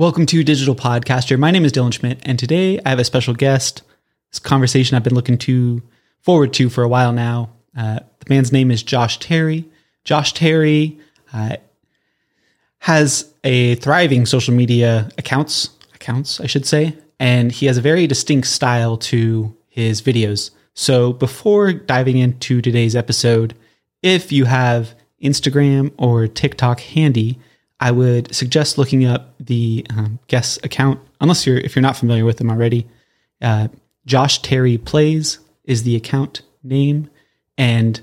[0.00, 1.38] Welcome to Digital Podcaster.
[1.38, 3.82] My name is Dylan Schmidt, and today I have a special guest.
[4.30, 5.82] This conversation I've been looking to
[6.22, 7.50] forward to for a while now.
[7.76, 9.66] Uh, the man's name is Josh Terry.
[10.04, 10.98] Josh Terry
[11.34, 11.56] uh,
[12.78, 18.06] has a thriving social media accounts accounts, I should say, and he has a very
[18.06, 20.50] distinct style to his videos.
[20.72, 23.54] So before diving into today's episode,
[24.02, 27.38] if you have Instagram or TikTok handy,
[27.80, 32.24] I would suggest looking up the um, guest account, unless you're if you're not familiar
[32.26, 32.86] with them already.
[33.40, 33.68] Uh,
[34.04, 37.08] Josh Terry Plays is the account name,
[37.56, 38.00] and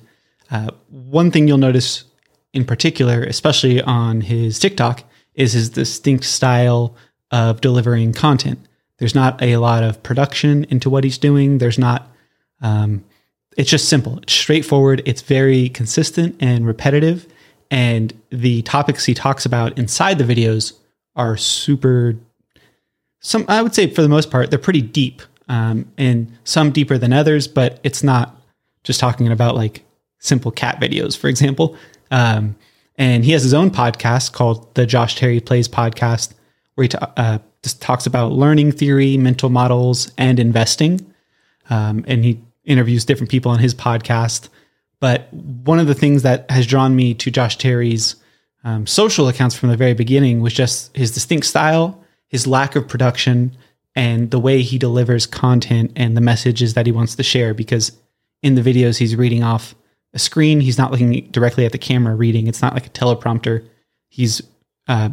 [0.50, 2.06] uh, one thing you'll notice
[2.54, 5.04] in particular, especially on his TikTok,
[5.36, 6.96] is his distinct style
[7.30, 8.60] of delivering content.
[8.98, 11.60] There's not a lot of production into what he's doing.
[11.60, 12.12] There's not.
[12.62, 13.04] Um,
[13.56, 14.20] it's just simple.
[14.20, 15.04] It's straightforward.
[15.06, 17.28] It's very consistent and repetitive
[17.70, 20.74] and the topics he talks about inside the videos
[21.16, 22.16] are super
[23.20, 26.98] some i would say for the most part they're pretty deep um, and some deeper
[26.98, 28.38] than others but it's not
[28.84, 29.84] just talking about like
[30.20, 31.76] simple cat videos for example.
[32.10, 32.56] Um,
[32.96, 36.34] and he has his own podcast called the josh terry plays podcast
[36.76, 41.06] where he ta- uh, just talks about learning theory mental models and investing.
[41.70, 44.50] Um, and he interviews different people on his podcast
[45.00, 48.16] but one of the things that has drawn me to Josh Terry's
[48.64, 52.88] um, social accounts from the very beginning was just his distinct style, his lack of
[52.88, 53.56] production,
[53.96, 57.54] and the way he delivers content and the messages that he wants to share.
[57.54, 57.92] Because
[58.42, 59.76] in the videos, he's reading off
[60.14, 60.60] a screen.
[60.60, 62.48] He's not looking directly at the camera reading.
[62.48, 63.68] It's not like a teleprompter.
[64.10, 64.42] He's
[64.88, 65.10] uh,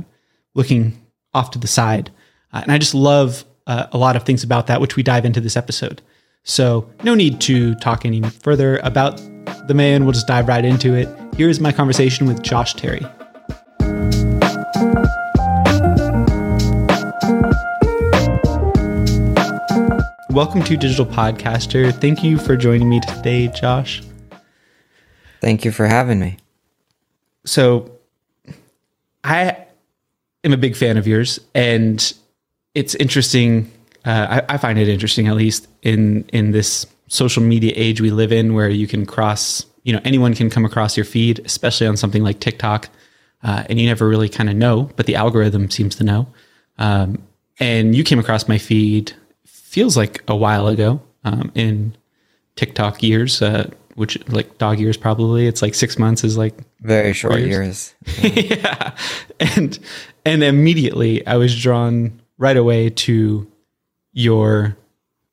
[0.55, 1.01] looking
[1.33, 2.11] off to the side.
[2.53, 5.25] Uh, and I just love uh, a lot of things about that, which we dive
[5.25, 6.03] into this episode.
[6.43, 9.19] So, no need to talk any further about
[9.67, 10.05] the man.
[10.05, 11.09] We'll just dive right into it.
[11.37, 13.07] Here's my conversation with Josh Terry.
[20.31, 21.95] Welcome to Digital Podcaster.
[22.01, 24.03] Thank you for joining me today, Josh.
[25.41, 26.39] Thank you for having me.
[27.45, 27.99] So,
[29.23, 29.57] I
[30.43, 32.13] am a big fan of yours, and
[32.75, 33.71] it's interesting.
[34.05, 38.11] Uh, I, I find it interesting, at least in in this social media age we
[38.11, 41.87] live in where you can cross, you know, anyone can come across your feed, especially
[41.87, 42.89] on something like TikTok.
[43.43, 46.27] Uh, and you never really kind of know, but the algorithm seems to know.
[46.79, 47.23] Um,
[47.61, 49.13] and you came across my feed,
[49.45, 51.95] feels like a while ago um, in
[52.57, 55.47] TikTok years, uh, which like dog years probably.
[55.47, 57.95] It's like six months is like very short years.
[58.07, 58.35] years.
[58.51, 58.57] Yeah.
[58.57, 58.97] yeah.
[59.57, 59.79] And
[60.25, 63.47] and immediately I was drawn right away to
[64.15, 64.77] your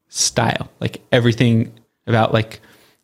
[0.09, 0.69] style.
[0.81, 1.71] Like everything
[2.05, 2.59] about like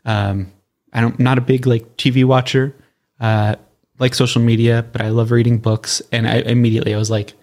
[0.06, 0.52] um,
[0.92, 2.76] I don't not a big like TV watcher,
[3.20, 3.56] uh,
[4.00, 6.02] like social media, but I love reading books.
[6.12, 7.34] And I immediately I was like,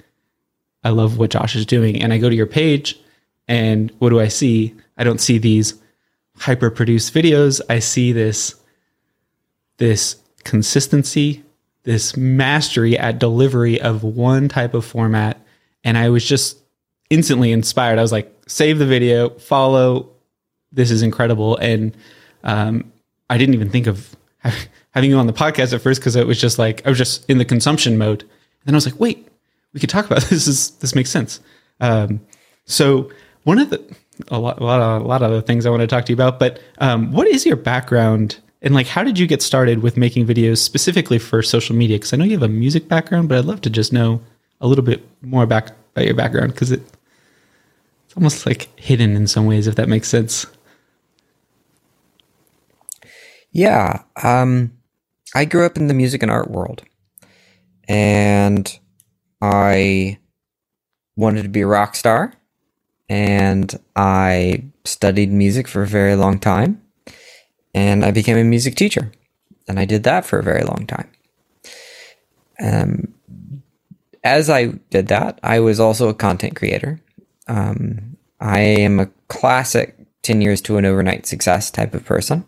[0.84, 2.03] I love what Josh is doing.
[2.03, 2.99] And I go to your page,
[3.49, 4.75] and what do I see?
[4.99, 5.75] I don't see these
[6.37, 7.61] hyper produced videos.
[7.71, 8.56] I see this
[9.78, 11.43] this consistency,
[11.84, 15.41] this mastery at delivery of one type of format.
[15.83, 16.59] And I was just
[17.15, 17.99] instantly inspired.
[17.99, 20.11] I was like, save the video, follow.
[20.73, 21.57] This is incredible.
[21.57, 21.97] And
[22.43, 22.93] um,
[23.31, 24.15] I didn't even think of
[24.91, 27.29] having you on the podcast at first because it was just like I was just
[27.31, 28.23] in the consumption mode.
[28.23, 29.29] And then I was like, wait,
[29.73, 30.31] we could talk about this.
[30.31, 31.41] this is this makes sense.
[31.81, 32.21] Um,
[32.65, 33.11] so
[33.45, 33.83] one of the
[34.29, 36.17] a lot, a lot, of, a lot of things I want to talk to you
[36.17, 39.97] about, but um, what is your background and like how did you get started with
[39.97, 41.97] making videos specifically for social media?
[41.97, 44.21] Because I know you have a music background, but I'd love to just know
[44.61, 46.81] a little bit more about, about your background because it
[48.17, 50.47] almost like hidden in some ways, if that makes sense.
[53.53, 54.03] Yeah.
[54.23, 54.73] Um,
[55.35, 56.83] I grew up in the music and art world.
[57.89, 58.79] And
[59.41, 60.19] I
[61.17, 62.35] wanted to be a rock star.
[63.09, 66.83] And I studied music for a very long time.
[67.75, 69.13] And I became a music teacher.
[69.69, 71.11] And I did that for a very long time.
[72.61, 73.15] Um,
[74.23, 77.01] as I did that, I was also a content creator.
[77.47, 82.45] Um, I am a classic 10 years to an overnight success type of person.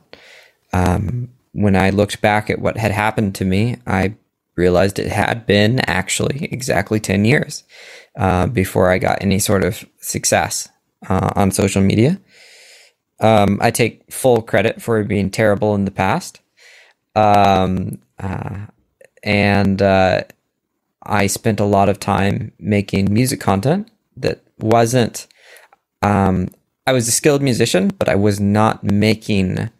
[0.73, 4.15] Um, when I looked back at what had happened to me, I
[4.57, 7.65] realized it had been actually exactly 10 years
[8.17, 10.69] uh, before I got any sort of success
[11.09, 12.21] uh, on social media.
[13.21, 16.41] Um, I take full credit for being terrible in the past.
[17.15, 18.67] Um, uh,
[19.23, 20.25] and uh,
[21.03, 25.27] I spent a lot of time making music content that wasn't
[26.03, 26.49] um,
[26.87, 29.71] I was a skilled musician, but I was not making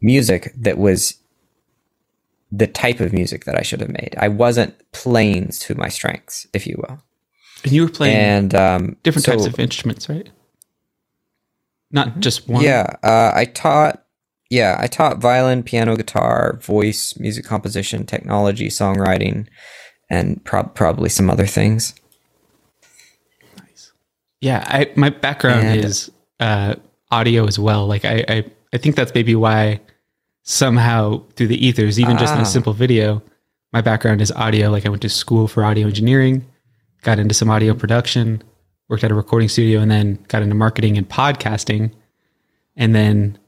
[0.00, 1.18] music that was
[2.50, 4.14] the type of music that I should have made.
[4.18, 7.02] I wasn't playing to my strengths, if you will.
[7.64, 10.30] And you were playing And um, different so- types of instruments, right?
[11.90, 12.62] Not just one.
[12.62, 14.04] Yeah, uh, I taught.
[14.50, 19.46] Yeah, I taught violin, piano, guitar, voice, music composition, technology, songwriting,
[20.10, 21.94] and prob- probably some other things.
[24.40, 26.74] Yeah, I, my background And- is uh,
[27.10, 27.86] audio as well.
[27.86, 29.80] Like I, I, I think that's maybe why
[30.42, 32.42] somehow through the ethers, even just in Ah.
[32.42, 33.22] a simple video,
[33.72, 34.70] my background is audio.
[34.70, 36.46] Like I went to school for audio engineering,
[37.02, 38.42] got into some audio production,
[38.88, 41.90] worked at a recording studio, and then got into marketing and podcasting,
[42.76, 43.38] and then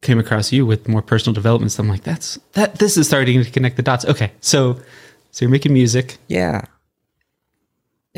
[0.00, 1.72] came across you with more personal development.
[1.72, 2.76] So I'm like, that's that.
[2.78, 4.04] This is starting to connect the dots.
[4.06, 4.74] Okay, so
[5.32, 6.18] so you're making music.
[6.28, 6.62] Yeah.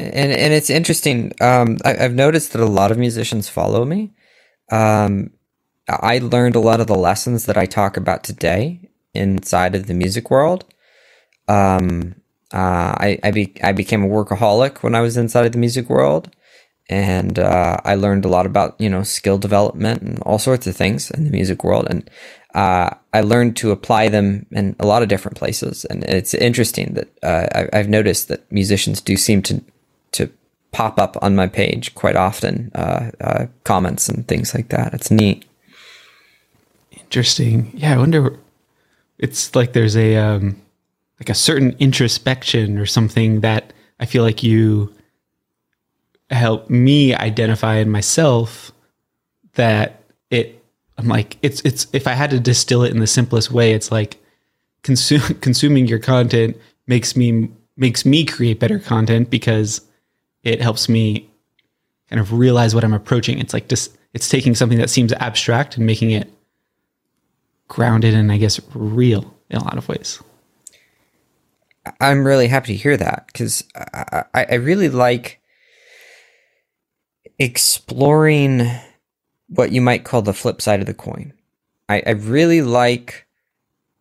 [0.01, 1.33] And and it's interesting.
[1.41, 4.13] Um, I, I've noticed that a lot of musicians follow me.
[4.71, 5.31] Um,
[5.89, 9.95] I learned a lot of the lessons that I talk about today inside of the
[9.95, 10.65] music world.
[11.49, 12.15] Um,
[12.53, 15.91] uh, I I, be, I became a workaholic when I was inside of the music
[15.91, 16.35] world,
[16.89, 20.77] and uh, I learned a lot about you know skill development and all sorts of
[20.77, 22.09] things in the music world, and
[22.55, 25.85] uh, I learned to apply them in a lot of different places.
[25.85, 29.63] And it's interesting that uh, I, I've noticed that musicians do seem to
[30.13, 30.31] to
[30.73, 34.95] pop up on my page quite often, uh, uh, comments and things like that.
[34.95, 35.45] It's neat.
[36.93, 37.71] Interesting.
[37.75, 38.39] Yeah, I wonder.
[39.19, 40.61] It's like there's a um,
[41.19, 44.95] like a certain introspection or something that I feel like you
[46.31, 48.73] help me identify in myself.
[49.55, 50.65] That it,
[50.97, 53.91] I'm like it's it's if I had to distill it in the simplest way, it's
[53.91, 54.23] like
[54.83, 59.81] consume consuming your content makes me makes me create better content because
[60.43, 61.31] it helps me
[62.09, 63.39] kind of realize what I'm approaching.
[63.39, 66.31] It's like just it's taking something that seems abstract and making it
[67.69, 70.21] grounded and I guess real in a lot of ways.
[72.01, 75.41] I'm really happy to hear that because I, I, really like
[77.39, 78.71] exploring
[79.49, 81.33] what you might call the flip side of the coin.
[81.89, 83.27] I, I really like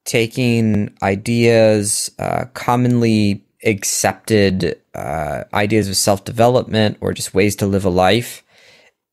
[0.04, 7.86] taking ideas, uh, commonly accepted uh, ideas of self development or just ways to live
[7.86, 8.44] a life,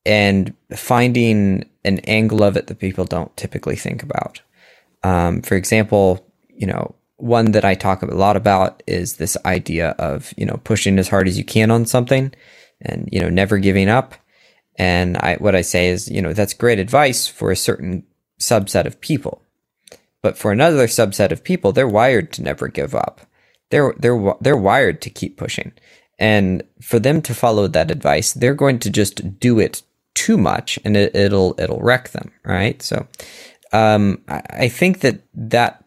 [0.05, 4.41] and finding an angle of it that people don't typically think about.
[5.03, 9.89] Um, for example, you know, one that I talk a lot about is this idea
[9.91, 12.33] of, you know, pushing as hard as you can on something
[12.81, 14.15] and, you know, never giving up.
[14.75, 18.05] And I, what I say is, you know, that's great advice for a certain
[18.39, 19.41] subset of people.
[20.21, 23.21] But for another subset of people, they're wired to never give up.
[23.69, 25.73] They're, they're, they're wired to keep pushing.
[26.19, 29.83] And for them to follow that advice, they're going to just do it
[30.15, 32.31] too much and it, it'll, it'll wreck them.
[32.43, 32.81] Right.
[32.81, 33.07] So,
[33.73, 35.83] um, I, I think that that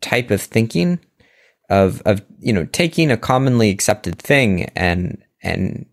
[0.00, 0.98] type of thinking
[1.68, 5.86] of of you know taking a commonly accepted thing and and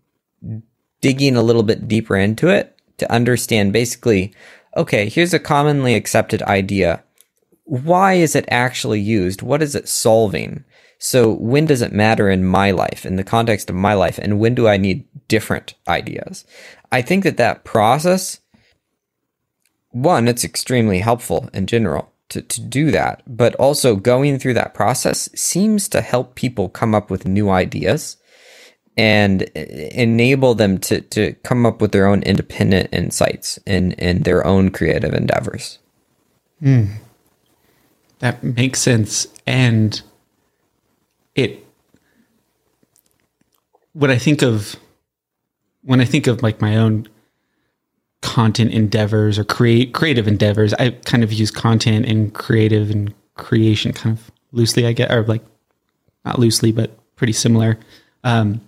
[1.00, 4.34] digging a little bit deeper into it to understand basically
[4.76, 7.02] okay here's a commonly accepted idea
[7.64, 10.64] why is it actually used what is it solving
[10.98, 14.38] so when does it matter in my life in the context of my life and
[14.38, 16.44] when do i need different ideas
[16.90, 18.40] i think that that process
[19.90, 24.74] one, it's extremely helpful in general to, to do that, but also going through that
[24.74, 28.16] process seems to help people come up with new ideas
[28.96, 34.46] and enable them to, to come up with their own independent insights in, in their
[34.46, 35.78] own creative endeavors.
[36.60, 36.86] Hmm.
[38.18, 39.28] That makes sense.
[39.46, 40.02] And
[41.38, 41.64] it,
[43.92, 44.76] when I think of,
[45.82, 47.08] when I think of like my own
[48.20, 53.92] content endeavors or create creative endeavors, I kind of use content and creative and creation
[53.92, 55.44] kind of loosely, I get, or like
[56.24, 57.78] not loosely, but pretty similar.
[58.24, 58.60] Um,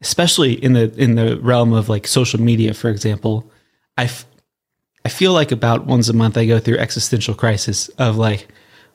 [0.00, 3.50] especially in the in the realm of like social media, for example,
[3.96, 4.26] I f-
[5.04, 8.48] I feel like about once a month I go through existential crisis of like,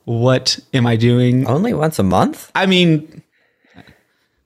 [0.05, 1.47] what am I doing?
[1.47, 2.51] Only once a month?
[2.55, 3.23] I mean,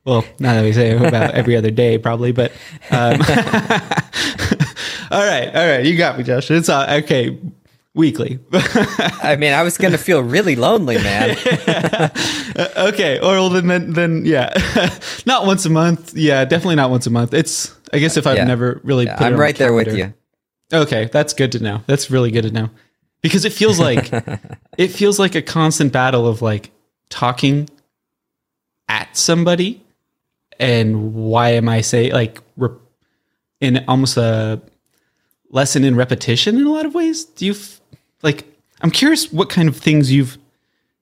[0.06, 2.52] well, now that we say about every other day, probably, but
[2.92, 3.20] um,
[5.12, 6.50] all right, all right, you got me, Josh.
[6.52, 7.38] It's uh, okay,
[7.94, 8.40] weekly.
[8.54, 11.32] I mean, I was going to feel really lonely, man.
[12.78, 14.54] okay, or well, then, then, then, yeah,
[15.26, 16.14] not once a month.
[16.16, 17.34] Yeah, definitely not once a month.
[17.34, 18.46] It's, I guess, if I've Yeah.
[18.46, 20.14] never really, put it I'm right the there with you.
[20.72, 21.82] Okay, that's good to know.
[21.88, 22.70] That's really good to know.
[23.28, 24.10] Because it feels like
[24.78, 26.72] it feels like a constant battle of like
[27.10, 27.70] talking
[28.88, 29.84] at somebody
[30.60, 32.70] and why am I say like re-
[33.60, 34.62] in almost a
[35.50, 37.26] lesson in repetition in a lot of ways.
[37.26, 37.82] Do you f-
[38.22, 38.46] like
[38.82, 40.38] I'm curious what kind of things you've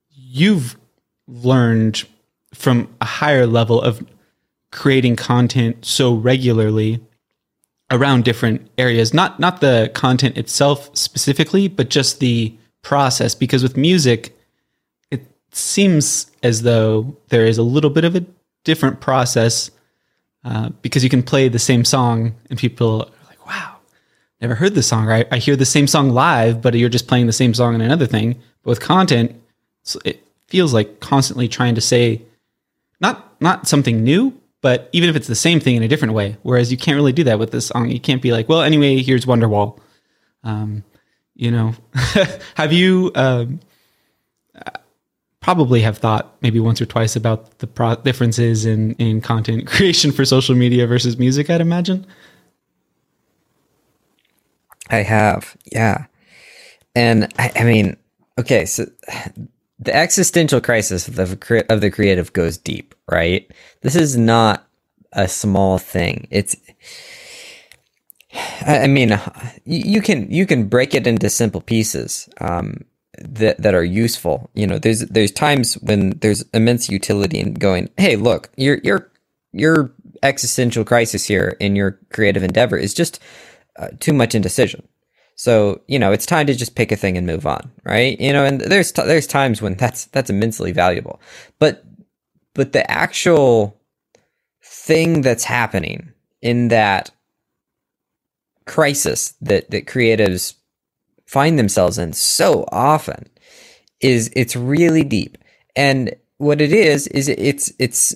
[0.10, 0.78] you've
[1.28, 2.06] learned
[2.54, 4.06] from a higher level of
[4.72, 7.02] creating content so regularly
[7.92, 13.78] around different areas not not the content itself specifically but just the process because with
[13.78, 14.36] music
[15.12, 18.26] it seems as though there is a little bit of a
[18.64, 19.72] different process
[20.44, 23.76] uh, because you can play the same song and people are like wow
[24.42, 25.06] never heard this song.
[25.06, 27.82] Right i hear the same song live but you're just playing the same song in
[27.82, 28.34] another thing.
[28.64, 29.42] But with content
[30.04, 32.22] it feels like constantly trying to say
[33.00, 34.34] not not something new
[34.66, 37.14] but even if it's the same thing in a different way, whereas you can't really
[37.14, 37.88] do that with this song.
[37.88, 39.80] You can't be like, well, anyway, here's Wonderwall.
[40.44, 40.84] Um,
[41.36, 41.76] you know,
[42.56, 43.60] have you um,
[45.40, 50.12] probably have thought maybe once or twice about the pro- differences in in content creation
[50.12, 51.52] for social media versus music?
[51.52, 52.04] I'd imagine.
[54.90, 56.06] I have, yeah,
[56.96, 57.98] and I, I mean,
[58.40, 58.88] okay, so
[59.80, 63.50] the existential crisis of the of the creative goes deep, right?
[63.82, 64.68] This is not
[65.14, 66.28] a small thing.
[66.32, 66.56] It's
[68.66, 69.20] I mean,
[69.66, 72.86] you can you can break it into simple pieces um,
[73.20, 74.50] that that are useful.
[74.54, 79.12] You know, there's there's times when there's immense utility in going, hey, look, your your
[79.52, 79.92] your
[80.24, 83.20] existential crisis here in your creative endeavor is just
[83.78, 84.88] uh, too much indecision.
[85.36, 88.20] So you know, it's time to just pick a thing and move on, right?
[88.20, 91.20] You know, and there's t- there's times when that's that's immensely valuable,
[91.60, 91.84] but
[92.54, 93.78] but the actual
[94.64, 97.12] thing that's happening in that
[98.66, 100.56] crisis that that creatives
[101.26, 103.28] find themselves in so often
[104.00, 105.38] is it's really deep,
[105.76, 108.16] and what it is is it's it's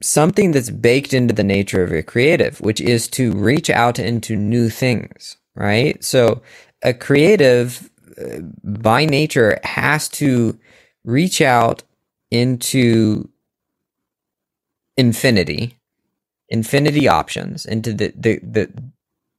[0.00, 4.36] something that's baked into the nature of a creative, which is to reach out into
[4.36, 6.02] new things right?
[6.04, 6.42] So
[6.82, 10.58] a creative uh, by nature has to
[11.04, 11.82] reach out
[12.30, 13.28] into
[14.96, 15.78] infinity,
[16.48, 18.72] infinity options, into the, the, the,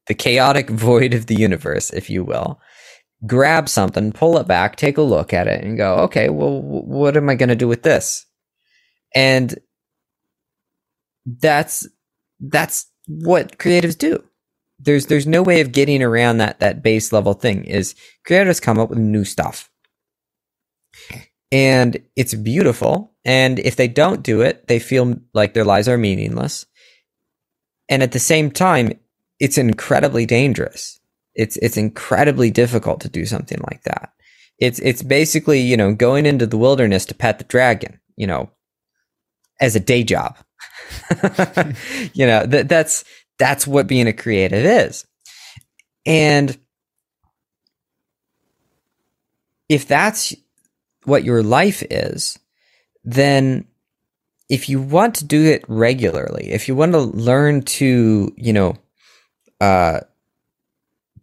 [0.08, 2.60] the chaotic void of the universe, if you will.
[3.26, 7.18] Grab something, pull it back, take a look at it, and go, okay, well, what
[7.18, 8.26] am I going to do with this?
[9.16, 9.56] And
[11.26, 11.88] that's
[12.40, 14.24] that's what creatives do
[14.80, 18.80] there's there's no way of getting around that that base level thing is creators come
[18.80, 19.70] up with new stuff.
[21.52, 23.14] And it's beautiful.
[23.24, 26.66] And if they don't do it they feel like their lives are meaningless.
[27.90, 28.92] And at the same time
[29.40, 31.00] it's incredibly dangerous.
[31.36, 34.14] It's it's incredibly difficult to do something like that.
[34.60, 38.52] It's it's basically you know going into the wilderness to pet the dragon you know
[39.60, 40.38] as a day job.
[42.14, 43.04] You know that that's
[43.40, 45.06] that's what being a creative is.
[46.06, 46.58] And
[49.70, 50.36] if that's
[51.04, 52.40] what your life is,
[53.04, 53.66] then
[54.50, 58.76] if you want to do it regularly, if you want to learn to, you know,
[59.60, 60.02] uh,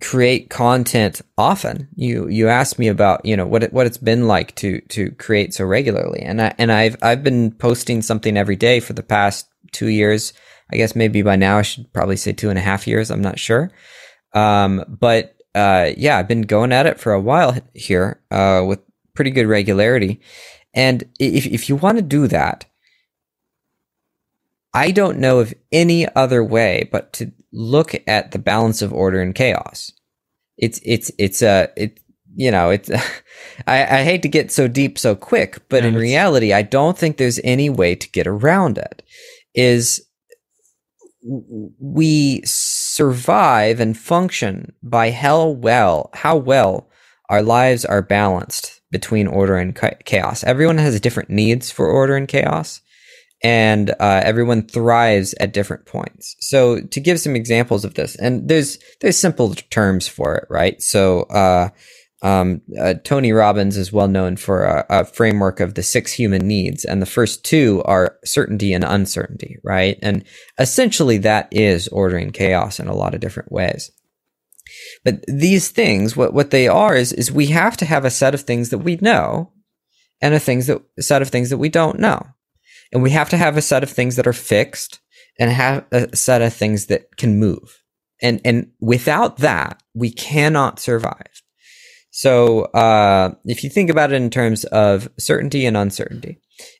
[0.01, 4.27] create content often, you you asked me about, you know, what it, what it's been
[4.27, 8.57] like to to create so regularly, and I and I've I've been posting something every
[8.57, 10.35] day for the past two years.
[10.73, 13.11] I guess maybe by now I should probably say two and a half years.
[13.11, 13.71] I'm not sure.
[14.33, 18.81] Um, but uh, yeah, I've been going at it for a while here uh, with
[19.15, 20.21] pretty good regularity.
[20.75, 22.67] And if, if you want to do that,
[24.73, 29.23] I don't know of any other way but to look at the balance of order
[29.23, 29.93] and chaos.
[30.57, 32.01] It's it's it's a it
[32.35, 32.91] you know it's
[33.67, 37.17] I, I hate to get so deep so quick, but in reality, I don't think
[37.17, 39.03] there's any way to get around it.
[39.55, 40.05] Is
[41.25, 46.89] we survive and function by how well how well
[47.31, 50.45] our lives are balanced between order and chaos.
[50.45, 52.83] Everyone has different needs for order and chaos,
[53.43, 56.37] and uh, everyone thrives at different points.
[56.41, 60.81] So, to give some examples of this, and there's there's simple terms for it, right?
[60.83, 61.71] So, uh,
[62.25, 66.49] um, uh, Tony Robbins is well known for a, a, framework of the six human
[66.49, 69.99] needs, and the first two are certainty and uncertainty, right?
[70.01, 70.25] And
[70.59, 73.91] essentially, that is ordering chaos in a lot of different ways.
[75.05, 78.33] But these things, what what they are is is we have to have a set
[78.33, 79.53] of things that we know,
[80.23, 82.27] and a things that a set of things that we don't know,
[82.91, 84.99] and we have to have a set of things that are fixed,
[85.39, 87.83] and have a set of things that can move.
[88.23, 91.44] And and without that, we cannot survive.
[92.17, 96.39] So uh, if you think about it in terms of certainty and uncertainty,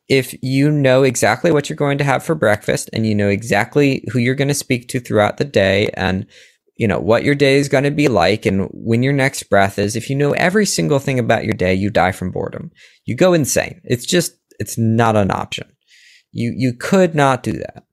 [0.09, 4.05] if you know exactly what you're going to have for breakfast and you know exactly
[4.13, 6.25] who you're going to speak to throughout the day and
[6.77, 9.77] you know, what your day is going to be like and when your next breath
[9.77, 9.97] is.
[9.97, 12.71] If you know every single thing about your day, you die from boredom.
[13.05, 13.81] You go insane.
[13.83, 15.67] It's just, it's not an option.
[16.31, 17.85] You, you could not do that.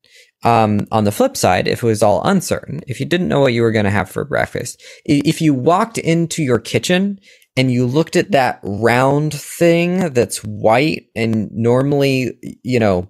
[0.44, 3.54] Um, on the flip side, if it was all uncertain, if you didn't know what
[3.54, 7.20] you were going to have for breakfast, if you walked into your kitchen
[7.56, 13.08] and you looked at that round thing that's white and normally, you know,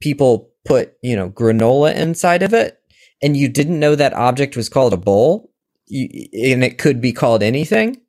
[0.00, 2.78] people put, you know, granola inside of it
[3.22, 5.52] and you didn't know that object was called a bowl
[5.90, 8.00] and it could be called anything,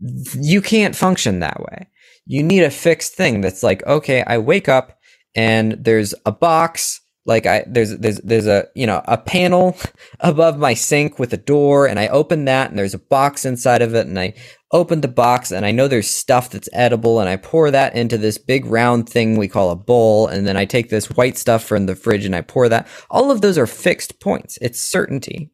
[0.00, 1.88] you can't function that way.
[2.26, 4.98] You need a fixed thing that's like, okay, I wake up
[5.34, 9.76] and there's a box like I there's there's there's a you know a panel
[10.20, 13.82] above my sink with a door and I open that and there's a box inside
[13.82, 14.34] of it and I
[14.72, 18.16] open the box and I know there's stuff that's edible and I pour that into
[18.16, 21.64] this big round thing we call a bowl and then I take this white stuff
[21.64, 22.86] from the fridge and I pour that.
[23.10, 24.58] All of those are fixed points.
[24.60, 25.50] It's certainty.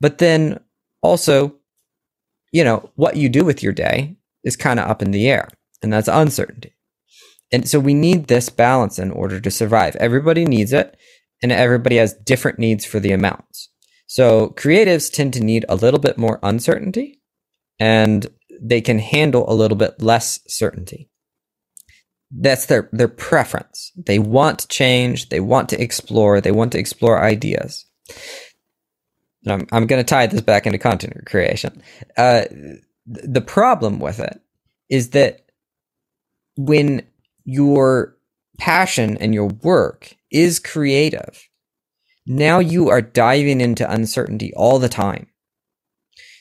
[0.00, 0.60] But then
[1.02, 1.56] also
[2.52, 5.48] you know what you do with your day is kind of up in the air
[5.82, 6.73] and that's uncertainty
[7.54, 9.94] and so we need this balance in order to survive.
[10.00, 10.96] Everybody needs it,
[11.40, 13.68] and everybody has different needs for the amounts.
[14.08, 17.22] So creatives tend to need a little bit more uncertainty,
[17.78, 18.26] and
[18.60, 21.10] they can handle a little bit less certainty.
[22.32, 23.92] That's their, their preference.
[23.94, 27.86] They want change, they want to explore, they want to explore ideas.
[29.44, 31.84] And I'm, I'm going to tie this back into content creation.
[32.16, 32.46] Uh,
[33.06, 34.40] the problem with it
[34.90, 35.42] is that
[36.56, 37.06] when
[37.44, 38.16] your
[38.58, 41.48] passion and your work is creative,
[42.26, 45.26] now you are diving into uncertainty all the time.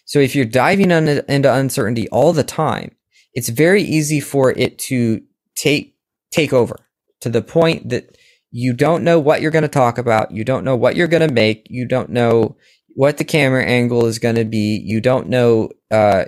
[0.06, 2.96] So if you're diving un- into uncertainty all the time,
[3.34, 5.22] it's very easy for it to
[5.56, 5.96] take
[6.32, 6.76] take over
[7.22, 8.18] to the point that
[8.52, 11.28] you don't know what you're going to talk about, you don't know what you're going
[11.28, 12.56] to make, you don't know
[12.96, 16.26] what the camera angle is going to be, you don't know uh,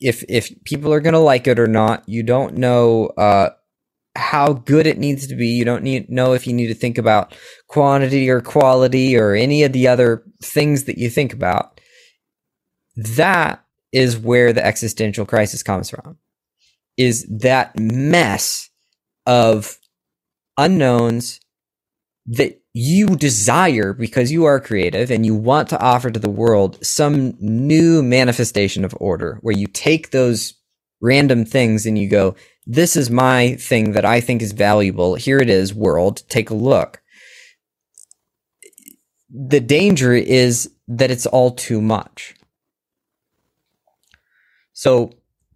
[0.00, 3.50] if if people are going to like it or not, you don't know uh,
[4.18, 5.46] how good it needs to be.
[5.48, 7.34] You don't need know if you need to think about
[7.68, 11.80] quantity or quality or any of the other things that you think about.
[12.96, 16.18] That is where the existential crisis comes from.
[16.96, 18.68] Is that mess
[19.24, 19.78] of
[20.56, 21.40] unknowns
[22.26, 26.84] that you desire because you are creative and you want to offer to the world
[26.84, 30.54] some new manifestation of order where you take those
[31.00, 32.34] random things and you go,
[32.70, 35.14] this is my thing that I think is valuable.
[35.14, 36.22] Here it is, world.
[36.28, 37.00] Take a look.
[39.30, 42.34] The danger is that it's all too much.
[44.74, 45.12] So,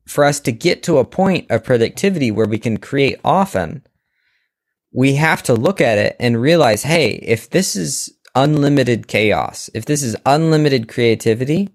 [0.07, 3.87] for us to get to a point of productivity where we can create often,
[4.91, 9.85] we have to look at it and realize hey, if this is unlimited chaos, if
[9.85, 11.69] this is unlimited creativity,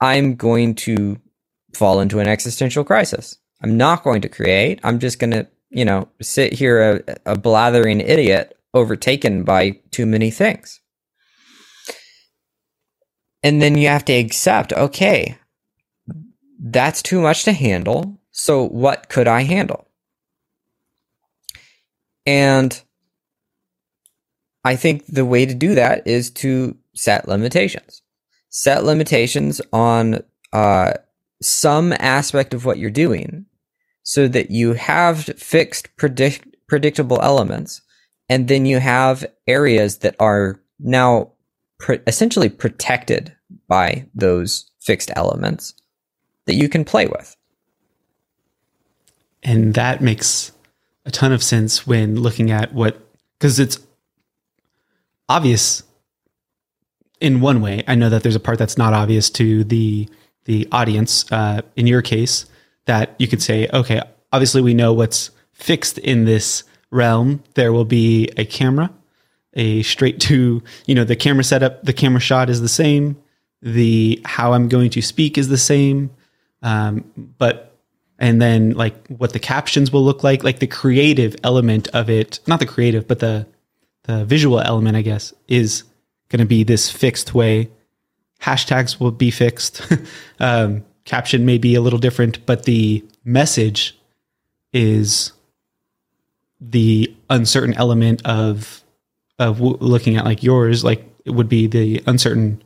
[0.00, 1.20] I'm going to
[1.74, 3.36] fall into an existential crisis.
[3.64, 4.78] I'm not going to create.
[4.84, 10.04] I'm just going to, you know, sit here a, a blathering idiot overtaken by too
[10.04, 10.80] many things.
[13.42, 15.38] And then you have to accept, okay,
[16.60, 18.20] that's too much to handle.
[18.32, 19.88] So what could I handle?
[22.26, 22.82] And
[24.62, 28.02] I think the way to do that is to set limitations.
[28.50, 30.22] Set limitations on
[30.52, 30.92] uh,
[31.40, 33.46] some aspect of what you're doing
[34.04, 37.82] so that you have fixed predict- predictable elements
[38.28, 41.32] and then you have areas that are now
[41.78, 43.34] pr- essentially protected
[43.68, 45.74] by those fixed elements
[46.46, 47.36] that you can play with.
[49.42, 50.52] And that makes
[51.04, 52.98] a ton of sense when looking at what
[53.38, 53.78] because it's
[55.28, 55.82] obvious
[57.20, 57.84] in one way.
[57.86, 60.08] I know that there's a part that's not obvious to the
[60.44, 62.46] the audience uh, in your case
[62.86, 67.42] that you could say, okay, obviously we know what's fixed in this realm.
[67.54, 68.90] There will be a camera,
[69.54, 73.16] a straight to, you know, the camera setup, the camera shot is the same.
[73.62, 76.10] The how I'm going to speak is the same.
[76.62, 77.04] Um,
[77.38, 77.76] but,
[78.18, 82.40] and then like what the captions will look like, like the creative element of it,
[82.46, 83.46] not the creative, but the,
[84.04, 85.84] the visual element, I guess, is
[86.28, 87.70] going to be this fixed way.
[88.40, 89.80] Hashtags will be fixed.
[90.40, 93.98] um, caption may be a little different, but the message
[94.72, 95.32] is
[96.60, 98.82] the uncertain element of
[99.38, 100.84] of w- looking at like yours.
[100.84, 102.62] Like it would be the uncertain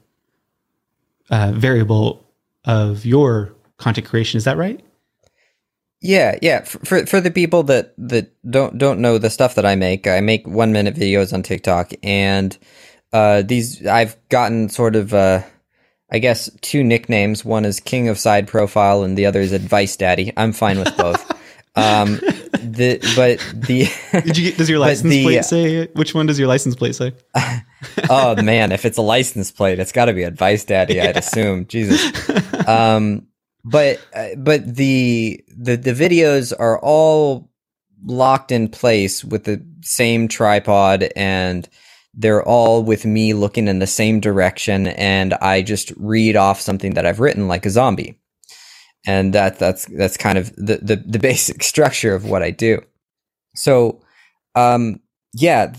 [1.31, 2.25] uh, variable
[2.65, 4.39] of your content creation.
[4.39, 4.81] Is that right?
[6.01, 6.63] Yeah, yeah.
[6.63, 10.21] For for the people that that don't don't know the stuff that I make, I
[10.21, 12.57] make one minute videos on TikTok, and
[13.13, 15.43] uh, these I've gotten sort of uh,
[16.11, 17.45] I guess two nicknames.
[17.45, 20.33] One is King of Side Profile, and the other is Advice Daddy.
[20.37, 21.31] I'm fine with both.
[21.77, 22.17] um,
[22.63, 23.89] the but the
[24.25, 26.95] Did you get, does your license the- plate say which one does your license plate
[26.95, 27.13] say?
[28.11, 31.01] oh man, if it's a license plate, it's got to be Advice Daddy.
[31.01, 31.67] I'd assume.
[31.67, 32.01] Jesus.
[32.69, 33.27] um,
[33.65, 37.51] but uh, but the the the videos are all
[38.05, 41.69] locked in place with the same tripod and
[42.19, 46.95] they're all with me looking in the same direction and I just read off something
[46.95, 48.21] that I've written like a zombie.
[49.07, 52.83] And that that's that's kind of the the, the basic structure of what I do.
[53.55, 54.03] So
[54.57, 55.01] um
[55.33, 55.73] yeah,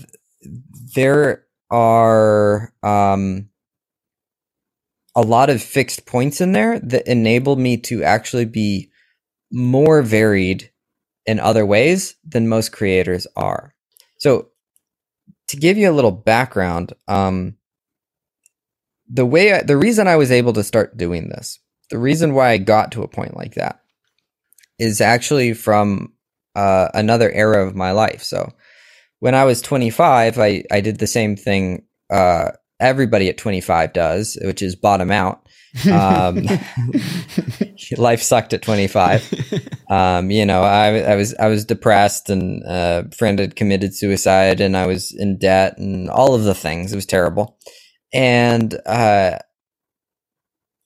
[0.96, 3.50] there are um
[5.14, 8.90] a lot of fixed points in there that enable me to actually be
[9.52, 10.70] more varied
[11.26, 13.74] in other ways than most creators are.
[14.18, 14.49] So,
[15.50, 17.56] to give you a little background, um,
[19.08, 21.58] the way I, the reason I was able to start doing this,
[21.90, 23.80] the reason why I got to a point like that,
[24.78, 26.12] is actually from
[26.54, 28.22] uh, another era of my life.
[28.22, 28.52] So,
[29.18, 31.82] when I was 25, I I did the same thing.
[32.08, 35.48] Uh, everybody at 25 does, which is bottom out.
[35.90, 36.46] Um,
[37.96, 39.68] life sucked at 25.
[39.90, 43.92] Um, you know, I, I was I was depressed, and uh, a friend had committed
[43.92, 46.92] suicide, and I was in debt, and all of the things.
[46.92, 47.58] It was terrible,
[48.12, 49.38] and uh,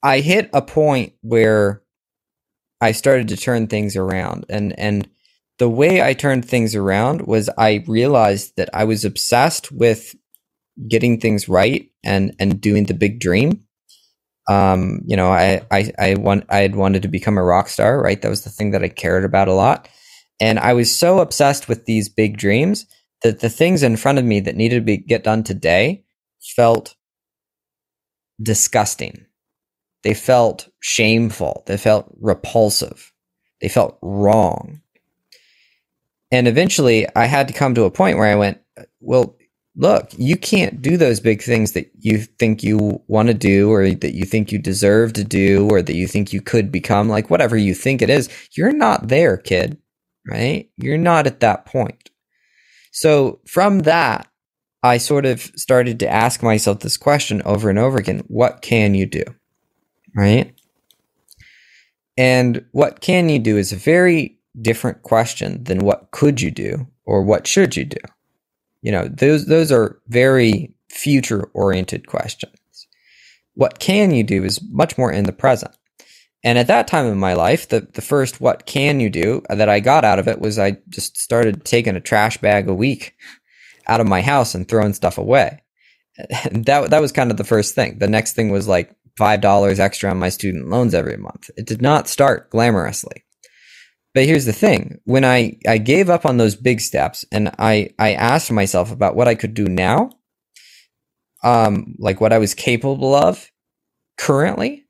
[0.03, 1.83] I hit a point where
[2.81, 5.07] I started to turn things around, and and
[5.59, 10.15] the way I turned things around was I realized that I was obsessed with
[10.89, 13.64] getting things right and and doing the big dream
[14.49, 18.01] um you know i i i want i had wanted to become a rock star
[18.03, 18.23] right?
[18.23, 19.89] That was the thing that i cared about a lot.
[20.41, 22.87] And i was so obsessed with these big dreams
[23.23, 26.05] that the things in front of me that needed to be get done today
[26.57, 26.95] felt
[28.43, 29.27] disgusting.
[30.05, 31.65] They felt shameful.
[31.67, 33.13] They felt repulsive.
[33.63, 34.83] They felt wrong.
[36.33, 38.59] And eventually i had to come to a point where i went
[39.01, 39.37] well
[39.77, 43.91] look, you can't do those big things that you think you want to do or
[43.91, 47.31] that you think you deserve to do or that you think you could become, like
[47.31, 48.29] whatever you think it is.
[48.57, 49.79] You're not there, kid,
[50.27, 50.71] right?
[50.77, 52.11] You're not at that point.
[52.93, 54.29] So from that,
[54.83, 58.95] I sort of started to ask myself this question over and over again what can
[58.95, 59.25] you do?
[60.15, 60.55] Right?
[62.17, 66.87] And what can you do is a very different question than what could you do
[67.05, 67.99] or what should you do?
[68.85, 72.87] You know, those those are very future oriented questions.
[73.55, 75.75] What can you do is much more in the present.
[76.45, 79.71] And at that time in my life, the, the first what can you do that
[79.71, 83.15] I got out of it was I just started taking a trash bag a week
[83.87, 85.63] out of my house and throwing stuff away.
[86.51, 87.99] That that was kind of the first thing.
[87.99, 91.49] The next thing was like five dollars extra on my student loans every month.
[91.57, 93.24] It did not start glamorously.
[94.15, 95.01] But here's the thing.
[95.05, 99.17] When I, I gave up on those big steps and I, I asked myself about
[99.17, 100.11] what I could do now,
[101.43, 103.51] um, like what I was capable of
[104.17, 104.85] currently,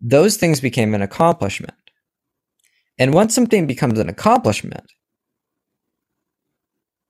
[0.00, 1.74] those things became an accomplishment.
[2.98, 4.92] And once something becomes an accomplishment,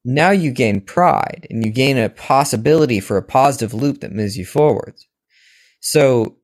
[0.05, 4.39] now you gain pride and you gain a possibility for a positive loop that moves
[4.39, 5.07] you forwards.
[5.81, 6.39] So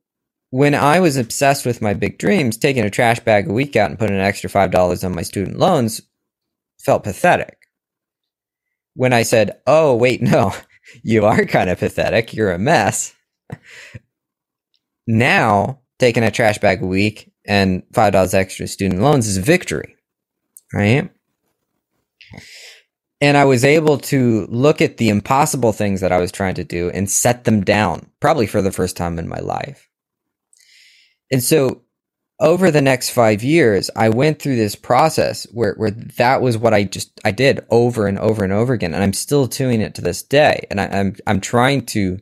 [0.52, 3.88] when I was obsessed with my big dreams, taking a trash bag a week out
[3.88, 6.02] and putting an extra $5 on my student loans
[6.78, 7.56] felt pathetic.
[8.92, 10.54] When I said, oh, wait, no,
[11.02, 12.34] you are kind of pathetic.
[12.34, 13.14] You're a mess.
[15.06, 19.96] now, taking a trash bag a week and $5 extra student loans is victory,
[20.74, 21.10] right?
[23.22, 26.64] And I was able to look at the impossible things that I was trying to
[26.64, 29.88] do and set them down, probably for the first time in my life.
[31.32, 31.82] And so
[32.38, 36.74] over the next five years, I went through this process where, where that was what
[36.74, 38.94] I just, I did over and over and over again.
[38.94, 40.66] And I'm still doing it to this day.
[40.70, 42.18] And I, I'm, I'm trying to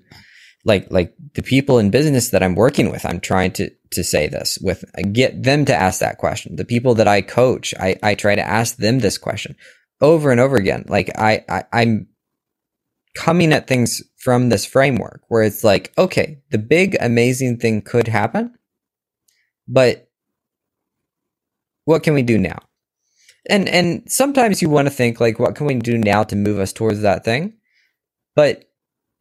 [0.64, 4.28] like, like the people in business that I'm working with, I'm trying to, to say
[4.28, 6.56] this with, get them to ask that question.
[6.56, 9.56] The people that I coach, I, I try to ask them this question
[10.00, 10.84] over and over again.
[10.86, 12.08] Like I, I I'm
[13.16, 18.06] coming at things from this framework where it's like, okay, the big amazing thing could
[18.06, 18.54] happen
[19.70, 20.08] but
[21.84, 22.58] what can we do now?
[23.48, 26.58] And and sometimes you want to think like what can we do now to move
[26.58, 27.54] us towards that thing?
[28.36, 28.70] But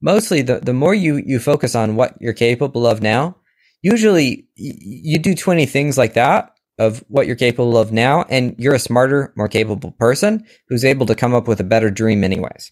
[0.02, 3.36] mostly the, the more you you focus on what you're capable of now
[3.82, 8.76] usually you do 20 things like that of what you're capable of now and you're
[8.76, 12.72] a smarter more capable person who's able to come up with a better dream anyways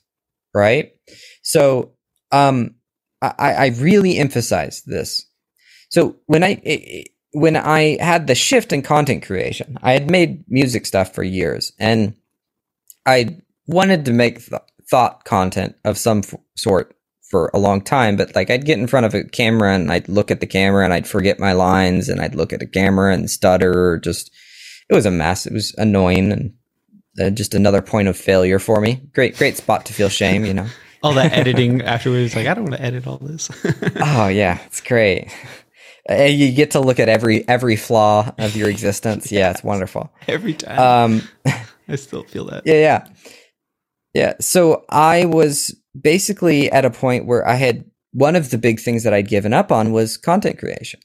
[0.53, 0.93] right?
[1.43, 1.93] So
[2.31, 2.75] um
[3.21, 5.25] I, I really emphasize this.
[5.89, 10.43] So when I it, when I had the shift in content creation, I had made
[10.47, 12.15] music stuff for years, and
[13.05, 16.95] I wanted to make th- thought content of some f- sort
[17.29, 18.15] for a long time.
[18.15, 20.83] But like, I'd get in front of a camera and I'd look at the camera
[20.83, 23.91] and I'd forget my lines, and I'd look at the camera and stutter.
[23.91, 24.31] Or just
[24.89, 25.45] it was a mess.
[25.45, 26.53] It was annoying and
[27.21, 29.01] uh, just another point of failure for me.
[29.13, 30.67] Great, great spot to feel shame, you know.
[31.03, 33.49] all that editing afterwards, like I don't want to edit all this.
[34.01, 35.29] oh yeah, it's great.
[36.09, 39.31] Uh, you get to look at every every flaw of your existence.
[39.31, 40.11] Yeah, it's wonderful.
[40.27, 41.29] Every time, Um,
[41.89, 42.63] I still feel that.
[42.65, 43.07] yeah, yeah,
[44.13, 44.33] yeah.
[44.41, 49.03] So I was basically at a point where I had one of the big things
[49.03, 50.99] that I'd given up on was content creation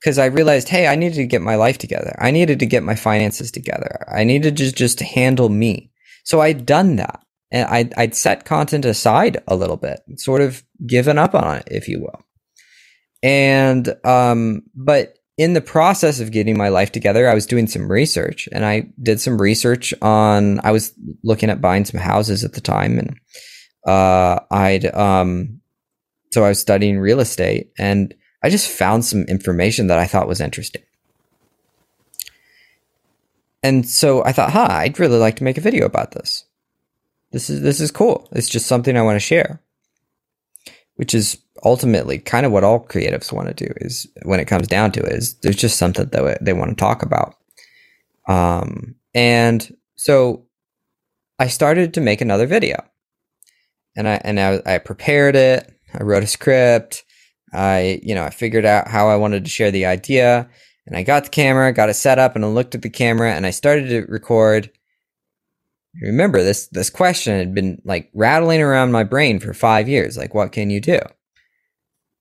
[0.00, 2.14] because I realized, hey, I needed to get my life together.
[2.18, 4.04] I needed to get my finances together.
[4.10, 5.90] I needed to just handle me.
[6.24, 10.62] So I'd done that, and I'd, I'd set content aside a little bit, sort of
[10.86, 12.20] given up on it, if you will.
[13.22, 17.90] And um, but in the process of getting my life together, I was doing some
[17.90, 20.60] research, and I did some research on.
[20.64, 23.18] I was looking at buying some houses at the time, and
[23.86, 25.60] uh, I'd um,
[26.30, 30.28] so I was studying real estate, and I just found some information that I thought
[30.28, 30.82] was interesting.
[33.62, 36.44] And so I thought, huh, I'd really like to make a video about this.
[37.32, 38.28] This is this is cool.
[38.32, 39.62] It's just something I want to share.
[40.96, 44.66] Which is ultimately kind of what all creatives want to do is when it comes
[44.66, 47.36] down to it is there's just something that they want to talk about.
[48.26, 50.46] Um and so
[51.38, 52.84] I started to make another video.
[53.96, 55.72] And I and I, I prepared it.
[55.92, 57.04] I wrote a script.
[57.52, 60.48] I, you know, I figured out how I wanted to share the idea
[60.86, 63.32] and I got the camera, got it set up and I looked at the camera
[63.32, 64.70] and I started to record.
[66.00, 70.16] Remember this, this question had been like rattling around my brain for five years.
[70.16, 71.00] Like, what can you do?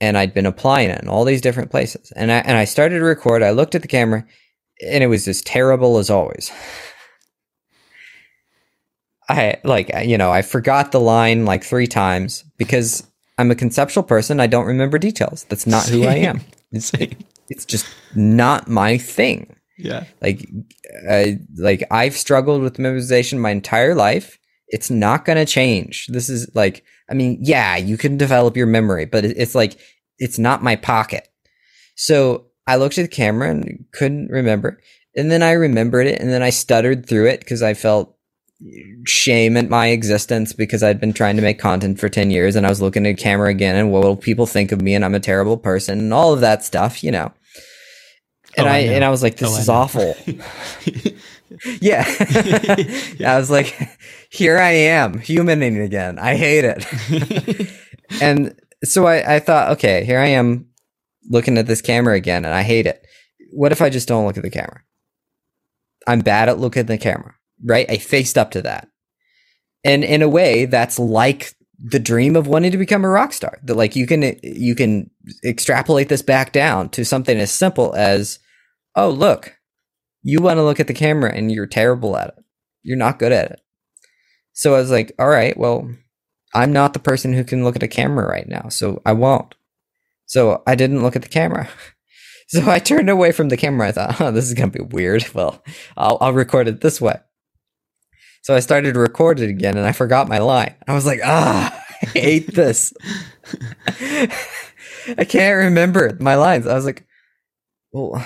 [0.01, 2.11] And I'd been applying it in all these different places.
[2.15, 3.43] And I, and I started to record.
[3.43, 4.25] I looked at the camera
[4.85, 6.51] and it was as terrible as always.
[9.29, 13.05] I like, you know, I forgot the line like three times because
[13.37, 14.39] I'm a conceptual person.
[14.39, 15.45] I don't remember details.
[15.49, 16.41] That's not who I am.
[16.71, 16.91] It's,
[17.49, 19.55] it's just not my thing.
[19.79, 20.03] Yeah.
[20.21, 20.47] Like,
[21.09, 21.25] uh,
[21.57, 24.37] like I've struggled with memorization my entire life.
[24.67, 26.05] It's not going to change.
[26.07, 29.79] This is like, I mean, yeah, you can develop your memory, but it's like,
[30.17, 31.27] it's not my pocket.
[31.95, 34.79] So I looked at the camera and couldn't remember.
[35.15, 38.15] And then I remembered it and then I stuttered through it because I felt
[39.05, 42.65] shame at my existence because I'd been trying to make content for 10 years and
[42.65, 45.15] I was looking at camera again and what will people think of me and I'm
[45.15, 47.31] a terrible person and all of that stuff, you know.
[48.57, 50.15] And Oh, I I, and I was like, this Oh, is awful.
[51.81, 52.05] Yeah.
[53.17, 53.33] yeah.
[53.33, 53.75] I was like,
[54.29, 56.19] here I am, humaning again.
[56.19, 57.71] I hate it.
[58.21, 60.67] and so I, I thought, okay, here I am
[61.29, 63.05] looking at this camera again and I hate it.
[63.51, 64.81] What if I just don't look at the camera?
[66.07, 67.33] I'm bad at looking at the camera,
[67.65, 67.89] right?
[67.89, 68.87] I faced up to that.
[69.83, 73.59] And in a way, that's like the dream of wanting to become a rock star.
[73.63, 75.09] That like you can you can
[75.43, 78.39] extrapolate this back down to something as simple as,
[78.95, 79.57] oh look,
[80.21, 82.43] you want to look at the camera and you're terrible at it.
[82.83, 83.61] You're not good at it.
[84.53, 85.89] So I was like, all right, well,
[86.53, 89.55] I'm not the person who can look at a camera right now, so I won't.
[90.25, 91.69] So I didn't look at the camera.
[92.51, 93.89] So I turned away from the camera.
[93.89, 95.23] I thought, oh, this is going to be weird.
[95.35, 95.63] Well,
[95.95, 97.19] I'll, I'll record it this way.
[98.41, 100.75] So I started to record it again and I forgot my line.
[100.87, 102.93] I was like, ah, I hate this.
[105.17, 106.67] I can't remember my lines.
[106.67, 107.05] I was like,
[107.91, 108.25] well,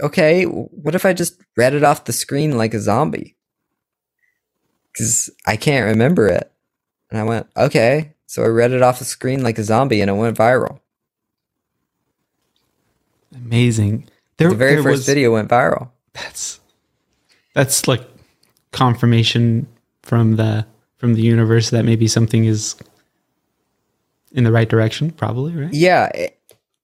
[0.00, 3.36] okay, what if I just read it off the screen like a zombie?
[4.92, 6.50] Because I can't remember it.
[7.10, 8.14] And I went, okay.
[8.26, 10.80] So I read it off the screen like a zombie and it went viral.
[13.34, 14.08] Amazing.
[14.36, 15.90] There, The very first was, video went viral.
[16.14, 16.60] That's
[17.54, 18.02] that's like
[18.72, 19.66] confirmation
[20.02, 20.66] from the
[20.98, 22.76] from the universe that maybe something is
[24.32, 25.10] in the right direction.
[25.10, 25.72] Probably right.
[25.72, 26.10] Yeah.
[26.14, 26.28] eh,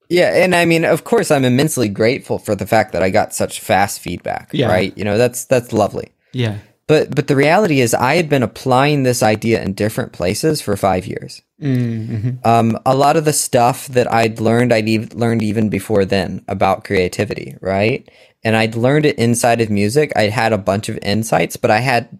[0.09, 0.43] Yeah.
[0.43, 3.59] And I mean, of course, I'm immensely grateful for the fact that I got such
[3.59, 4.49] fast feedback.
[4.53, 4.67] Yeah.
[4.69, 4.97] Right.
[4.97, 6.11] You know, that's, that's lovely.
[6.33, 6.57] Yeah.
[6.87, 10.75] But, but the reality is I had been applying this idea in different places for
[10.77, 11.41] five years.
[11.61, 12.47] Mm-hmm.
[12.47, 16.43] Um, a lot of the stuff that I'd learned, I'd ev- learned even before then
[16.47, 18.09] about creativity, right?
[18.47, 20.13] And I'd learned it inside of music.
[20.15, 22.17] I had a bunch of insights, but I had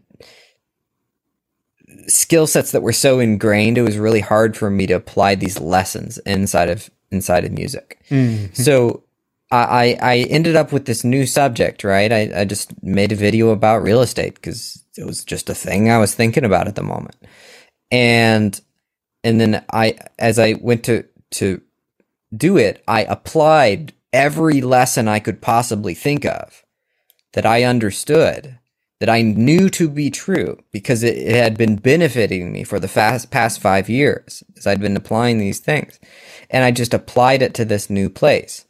[2.07, 5.57] skill sets that were so ingrained, it was really hard for me to apply these
[5.57, 8.01] lessons inside of inside of music.
[8.09, 8.53] Mm-hmm.
[8.55, 9.05] So
[9.51, 12.11] I, I I ended up with this new subject, right?
[12.11, 15.89] I, I just made a video about real estate because it was just a thing
[15.89, 17.15] I was thinking about at the moment.
[17.89, 18.59] And
[19.23, 21.61] and then I, as I went to to
[22.35, 26.63] do it, I applied every lesson I could possibly think of
[27.33, 28.57] that I understood,
[28.99, 32.87] that I knew to be true, because it, it had been benefiting me for the
[32.87, 35.99] fast, past five years as I'd been applying these things,
[36.49, 38.65] and I just applied it to this new place,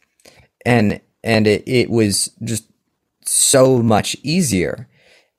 [0.66, 2.64] and and it, it was just
[3.24, 4.88] so much easier.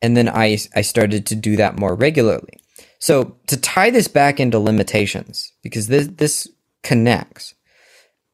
[0.01, 2.59] And then I I started to do that more regularly.
[2.99, 6.47] So to tie this back into limitations, because this this
[6.83, 7.53] connects,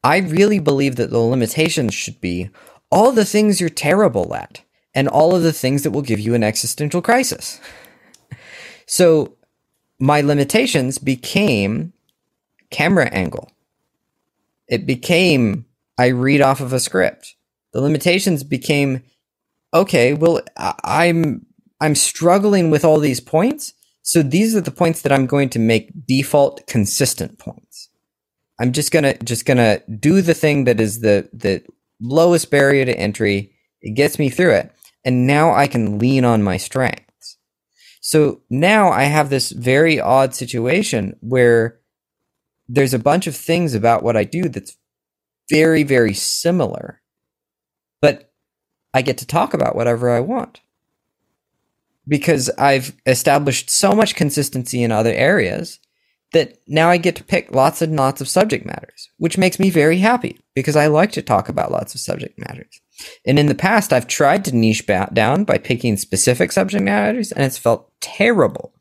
[0.06, 2.52] I really believe that the limitations should be
[2.92, 4.62] all the things you're terrible at
[4.94, 7.60] and all of the things that will give you an existential crisis.
[8.88, 9.36] So
[9.98, 11.94] my limitations became
[12.70, 13.52] camera angle.
[14.68, 15.66] It became
[15.98, 17.34] I read off of a script.
[17.74, 19.02] The limitations became
[19.74, 21.48] okay, well I'm
[21.82, 25.60] I'm struggling with all these points so these are the points that I'm going to
[25.60, 27.90] make default consistent points.
[28.60, 31.64] I'm just gonna just gonna do the thing that is the the
[32.02, 33.54] lowest barrier to entry.
[33.82, 34.72] It gets me through it,
[35.04, 37.38] and now I can lean on my strengths.
[38.02, 41.80] So now I have this very odd situation where
[42.68, 44.78] there's a bunch of things about what I do that's
[45.50, 47.02] very very similar,
[48.02, 48.32] but
[48.94, 50.62] I get to talk about whatever I want
[52.08, 55.80] because I've established so much consistency in other areas
[56.34, 59.70] that now I get to pick lots and lots of subject matters, which makes me
[59.70, 62.82] very happy because I like to talk about lots of subject matters.
[63.26, 67.44] And in the past, I've tried to niche down by picking specific subject matters, and
[67.44, 68.74] it's felt terrible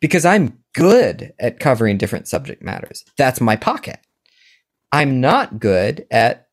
[0.00, 3.04] because I'm good at covering different subject matters.
[3.16, 3.98] That's my pocket.
[4.92, 6.48] I'm not good at,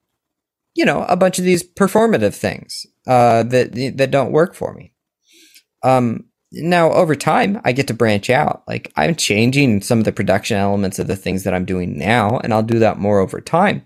[0.76, 4.94] you know, a bunch of these performative things uh, that that don't work for me.
[5.84, 8.64] Um, now over time, I get to branch out.
[8.68, 12.38] Like I'm changing some of the production elements of the things that I'm doing now,
[12.40, 13.86] and I'll do that more over time.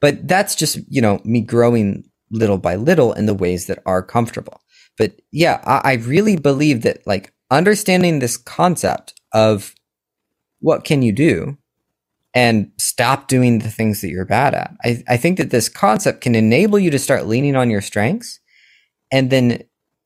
[0.00, 4.02] But that's just, you know, me growing little by little in the ways that are
[4.02, 4.60] comfortable.
[4.98, 9.74] But yeah, I, I really believe that like understanding this concept of
[10.60, 11.58] what can you do
[12.34, 14.74] and stop doing the things that you're bad at.
[14.82, 18.40] I, I think that this concept can enable you to start leaning on your strengths
[19.10, 19.62] and then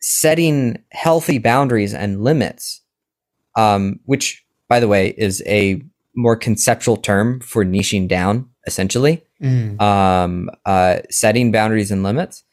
[0.08, 2.80] setting healthy boundaries and limits,
[3.56, 5.82] um, which, by the way, is a
[6.14, 9.24] more conceptual term for niching down, essentially.
[9.42, 9.80] Mm.
[9.82, 12.44] Um, uh, setting boundaries and limits.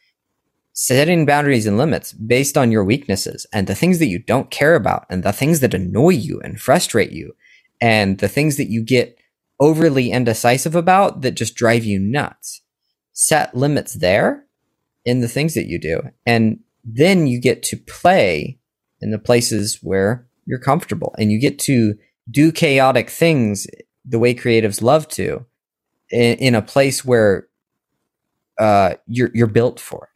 [0.73, 4.73] Setting boundaries and limits based on your weaknesses and the things that you don't care
[4.73, 7.35] about and the things that annoy you and frustrate you
[7.79, 9.15] and the things that you get
[9.59, 12.63] overly indecisive about that just drive you nuts.
[13.11, 14.45] Set limits there
[15.05, 18.59] in the things that you do and then you get to play
[19.01, 21.95] in the places where you're comfortable and you get to
[22.29, 23.67] do chaotic things
[24.05, 25.45] the way creatives love to
[26.09, 27.47] in, in a place where
[28.59, 30.09] uh, you're you're built for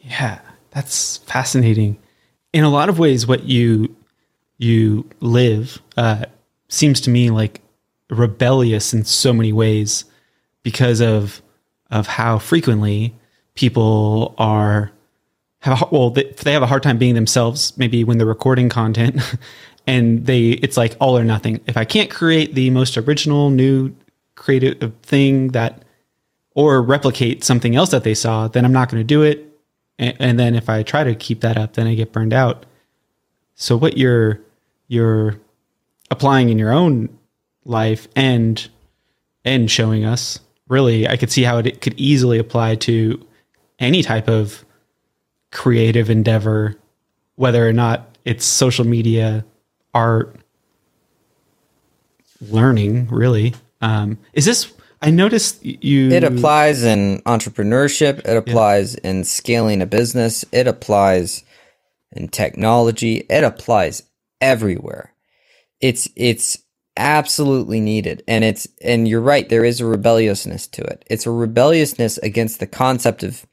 [0.00, 0.08] it.
[0.10, 0.40] Yeah,
[0.70, 1.98] that's fascinating.
[2.52, 3.96] In a lot of ways, what you
[4.58, 6.26] you live uh,
[6.68, 7.60] seems to me like
[8.10, 10.04] rebellious in so many ways
[10.62, 11.42] because of
[11.90, 13.14] of how frequently
[13.54, 14.90] people are
[15.64, 18.68] have a, well they, they have a hard time being themselves maybe when they're recording
[18.68, 19.20] content.
[19.86, 21.60] And they it's like all or nothing.
[21.66, 23.94] If i can't create the most original new
[24.34, 25.82] creative thing that
[26.54, 29.46] or replicate something else that they saw then i'm not going to do it.
[29.98, 32.64] And, and then if i try to keep that up then i get burned out.
[33.56, 34.40] So what you're
[34.88, 35.38] you're
[36.10, 37.10] applying in your own
[37.66, 38.66] life and
[39.44, 43.22] and showing us really i could see how it could easily apply to
[43.78, 44.63] any type of
[45.54, 46.76] creative endeavor,
[47.36, 49.46] whether or not it's social media,
[49.94, 50.36] art,
[52.42, 53.54] learning, really.
[53.80, 54.70] Um, is this?
[55.00, 56.10] I noticed you.
[56.10, 58.18] It applies in entrepreneurship.
[58.20, 59.10] It applies yeah.
[59.10, 60.44] in scaling a business.
[60.52, 61.44] It applies
[62.12, 63.26] in technology.
[63.30, 64.02] It applies
[64.40, 65.14] everywhere.
[65.80, 66.58] It's it's
[66.96, 69.48] absolutely needed, and it's and you're right.
[69.48, 71.04] There is a rebelliousness to it.
[71.10, 73.46] It's a rebelliousness against the concept of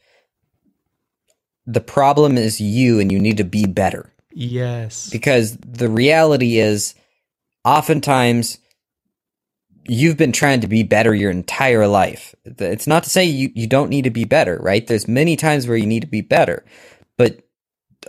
[1.65, 4.12] the problem is you and you need to be better.
[4.34, 5.09] Yes.
[5.09, 6.95] Because the reality is
[7.64, 8.57] oftentimes
[9.88, 12.36] you've been trying to be better your entire life.
[12.45, 14.86] It's not to say you, you don't need to be better, right?
[14.86, 16.64] There's many times where you need to be better.
[17.18, 17.41] But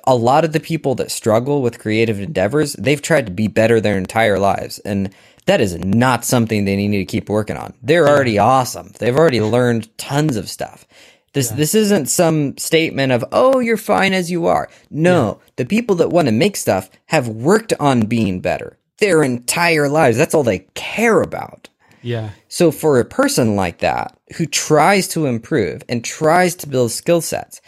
[0.05, 3.81] a lot of the people that struggle with creative endeavors, they've tried to be better
[3.81, 4.79] their entire lives.
[4.81, 5.15] And
[5.47, 7.75] that is not something they need to keep working on.
[7.83, 8.93] They're already awesome.
[8.99, 10.87] They've already learned tons of stuff.
[11.35, 11.57] This yeah.
[11.57, 14.69] this isn't some statement of oh you're fine as you are.
[14.91, 15.53] No, yeah.
[15.57, 18.79] the people that want to make stuff have worked on being better.
[18.99, 20.17] their entire lives.
[20.17, 21.69] That's all they care about.
[22.03, 22.31] Yeah.
[22.49, 27.21] So for a person like that who tries to improve and tries to build skill
[27.21, 27.61] sets,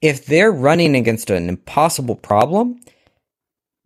[0.00, 2.80] if they're running against an impossible problem,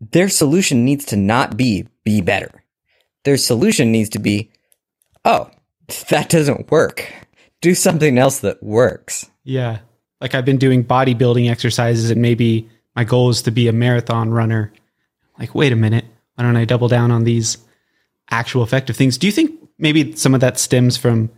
[0.01, 2.63] their solution needs to not be be better.
[3.25, 4.51] Their solution needs to be,
[5.25, 5.51] oh,
[6.11, 7.13] that doesn't work.
[7.63, 9.31] Do something else that works.
[9.45, 9.79] Yeah.
[10.21, 14.31] Like I've been doing bodybuilding exercises and maybe my goal is to be a marathon
[14.31, 14.73] runner.
[15.39, 16.05] Like, wait a minute.
[16.35, 17.59] Why don't I double down on these
[18.31, 19.17] actual effective things?
[19.17, 21.31] Do you think maybe some of that stems from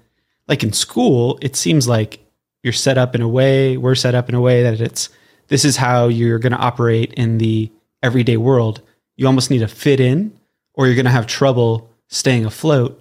[0.48, 2.20] like in school, it seems like
[2.62, 5.08] you're set up in a way, we're set up in a way that it's
[5.48, 7.70] this is how you're going to operate in the
[8.02, 8.80] everyday world.
[9.16, 10.38] You almost need to fit in
[10.74, 13.00] or you're going to have trouble staying afloat.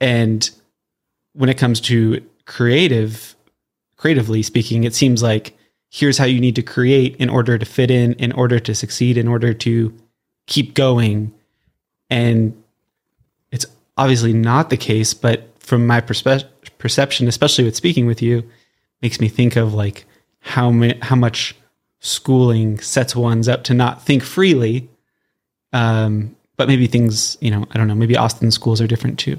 [0.00, 0.48] And
[1.32, 3.36] when it comes to creative
[3.96, 5.56] creatively speaking, it seems like
[5.88, 9.16] here's how you need to create in order to fit in, in order to succeed,
[9.16, 9.94] in order to
[10.46, 11.32] keep going.
[12.08, 12.60] And
[13.52, 16.48] it's obviously not the case, but from my perspe-
[16.78, 18.42] perception, especially with speaking with you,
[19.00, 20.04] makes me think of like
[20.40, 21.54] how ma- how much
[22.00, 24.88] schooling sets ones up to not think freely.
[25.72, 27.94] Um, but maybe things, you know, I don't know.
[27.94, 29.38] Maybe Austin schools are different too.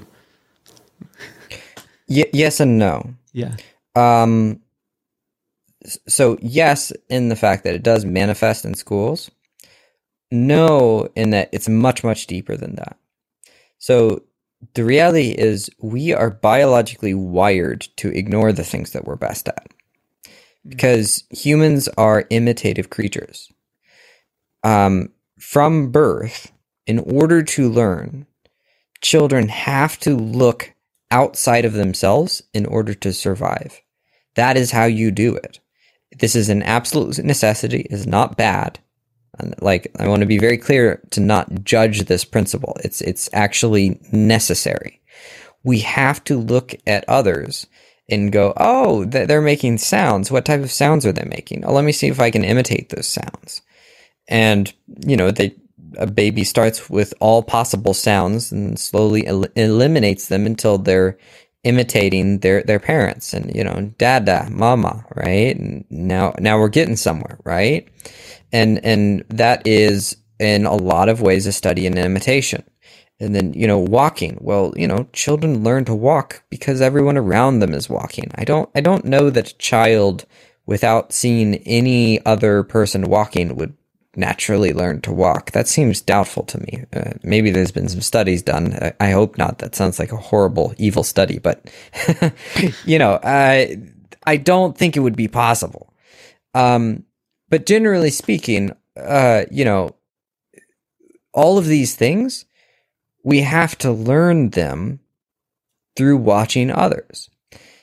[2.08, 3.14] Y- yes and no.
[3.32, 3.56] Yeah.
[3.96, 4.60] Um,
[6.08, 9.30] so yes, in the fact that it does manifest in schools.
[10.30, 12.96] No, in that it's much much deeper than that.
[13.78, 14.22] So
[14.74, 19.66] the reality is we are biologically wired to ignore the things that we're best at
[20.66, 23.50] because humans are imitative creatures.
[24.62, 26.52] Um, from birth,
[26.86, 28.26] in order to learn,
[29.00, 30.71] children have to look
[31.12, 33.80] outside of themselves in order to survive.
[34.34, 35.60] That is how you do it.
[36.18, 38.80] This is an absolute necessity, is not bad.
[39.38, 42.76] And like I want to be very clear to not judge this principle.
[42.82, 45.00] It's it's actually necessary.
[45.64, 47.66] We have to look at others
[48.10, 50.30] and go, "Oh, they're making sounds.
[50.30, 51.64] What type of sounds are they making?
[51.64, 53.62] Oh, let me see if I can imitate those sounds."
[54.28, 54.72] And
[55.06, 55.54] you know, they
[55.98, 61.18] a baby starts with all possible sounds and slowly el- eliminates them until they're
[61.64, 65.56] imitating their their parents and you know dada mama right?
[65.56, 67.88] And now now we're getting somewhere right?
[68.52, 72.64] And and that is in a lot of ways a study in imitation.
[73.20, 74.38] And then you know walking.
[74.40, 78.30] Well you know children learn to walk because everyone around them is walking.
[78.34, 80.26] I don't i don't know that a child
[80.66, 83.76] without seeing any other person walking would
[84.16, 85.52] naturally learn to walk.
[85.52, 86.84] That seems doubtful to me.
[86.92, 88.74] Uh, maybe there's been some studies done.
[88.74, 89.58] I, I hope not.
[89.58, 91.70] That sounds like a horrible evil study but
[92.84, 93.76] you know i
[94.26, 95.92] i don't think it would be possible.
[96.54, 97.04] Um
[97.52, 99.94] but generally speaking, uh, you know,
[101.34, 102.46] all of these things,
[103.22, 105.00] we have to learn them
[105.96, 107.28] through watching others.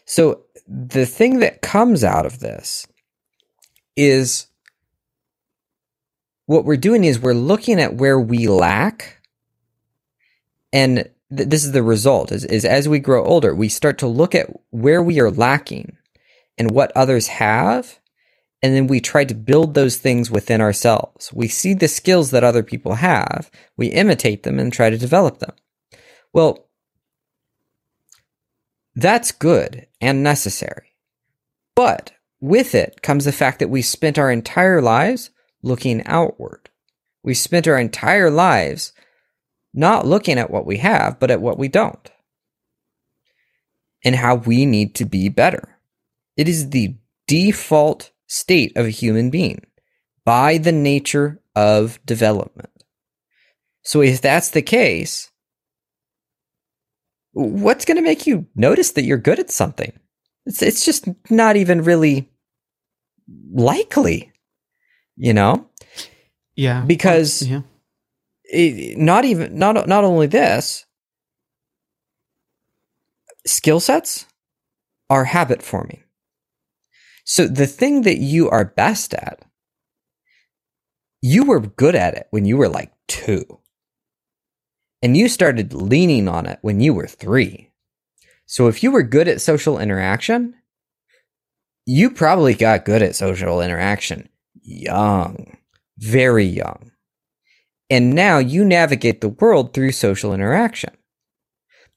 [0.06, 2.88] So the thing that comes out of this
[3.96, 4.48] is
[6.50, 9.22] what we're doing is we're looking at where we lack
[10.74, 14.08] and th- this is the result is, is as we grow older we start to
[14.08, 15.96] look at where we are lacking
[16.58, 18.00] and what others have
[18.64, 21.32] and then we try to build those things within ourselves.
[21.32, 25.38] We see the skills that other people have, we imitate them and try to develop
[25.40, 25.54] them.
[26.34, 26.68] Well,
[28.96, 30.96] that's good and necessary.
[31.76, 35.30] But with it comes the fact that we spent our entire lives
[35.62, 36.70] looking outward.
[37.24, 38.94] We spent our entire lives
[39.74, 42.10] not looking at what we have, but at what we don't.
[44.04, 45.78] And how we need to be better.
[46.38, 46.96] It is the
[47.28, 49.66] default state of a human being
[50.26, 52.70] by the nature of development.
[53.84, 55.32] So if that's the case,
[57.32, 59.92] what's going to make you notice that you're good at something?
[60.46, 62.30] It's it's just not even really
[63.52, 64.32] likely,
[65.20, 65.68] you know?
[66.56, 66.84] Yeah.
[66.86, 67.62] Because yeah.
[68.46, 70.86] It, not even not not only this,
[73.46, 74.26] skill sets
[75.10, 76.04] are habit forming.
[77.26, 79.44] So the thing that you are best at,
[81.22, 83.60] you were good at it when you were like two.
[85.04, 87.70] And you started leaning on it when you were three.
[88.48, 90.56] So if you were good at social interaction,
[91.86, 94.28] you probably got good at social interaction
[94.70, 95.58] young,
[95.98, 96.92] very young.
[97.90, 100.96] And now you navigate the world through social interaction.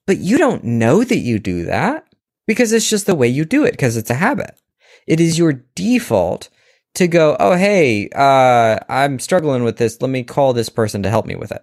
[0.07, 2.07] But you don't know that you do that
[2.47, 4.59] because it's just the way you do it because it's a habit.
[5.07, 6.49] It is your default
[6.95, 10.01] to go, oh, hey, uh, I'm struggling with this.
[10.01, 11.63] Let me call this person to help me with it.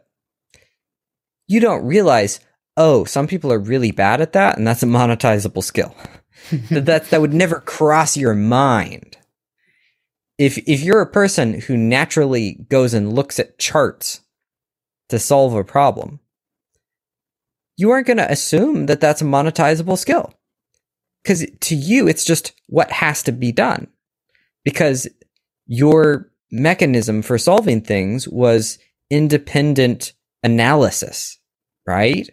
[1.47, 2.39] you don't realize,
[2.77, 5.95] oh, some people are really bad at that, and that's a monetizable skill.
[6.69, 9.08] that, that that would never cross your mind.
[10.39, 14.21] If if you're a person who naturally goes and looks at charts
[15.09, 16.21] to solve a problem,
[17.75, 20.33] you aren't going to assume that that's a monetizable skill.
[21.25, 23.87] Cuz to you it's just what has to be done.
[24.63, 25.09] Because
[25.67, 28.79] your mechanism for solving things was
[29.11, 31.37] independent analysis,
[31.85, 32.29] right?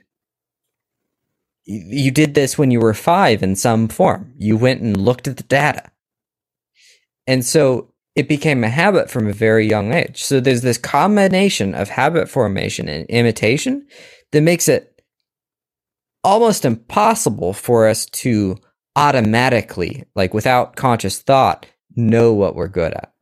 [1.65, 4.33] You did this when you were five in some form.
[4.39, 5.91] You went and looked at the data.
[7.27, 10.25] And so it became a habit from a very young age.
[10.25, 13.87] So there's this combination of habit formation and imitation
[14.33, 15.03] that makes it
[16.25, 18.57] almost impossible for us to
[18.97, 23.13] automatically, like without conscious thought, know what we're good at.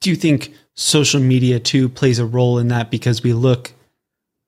[0.00, 3.72] Do you think social media too plays a role in that because we look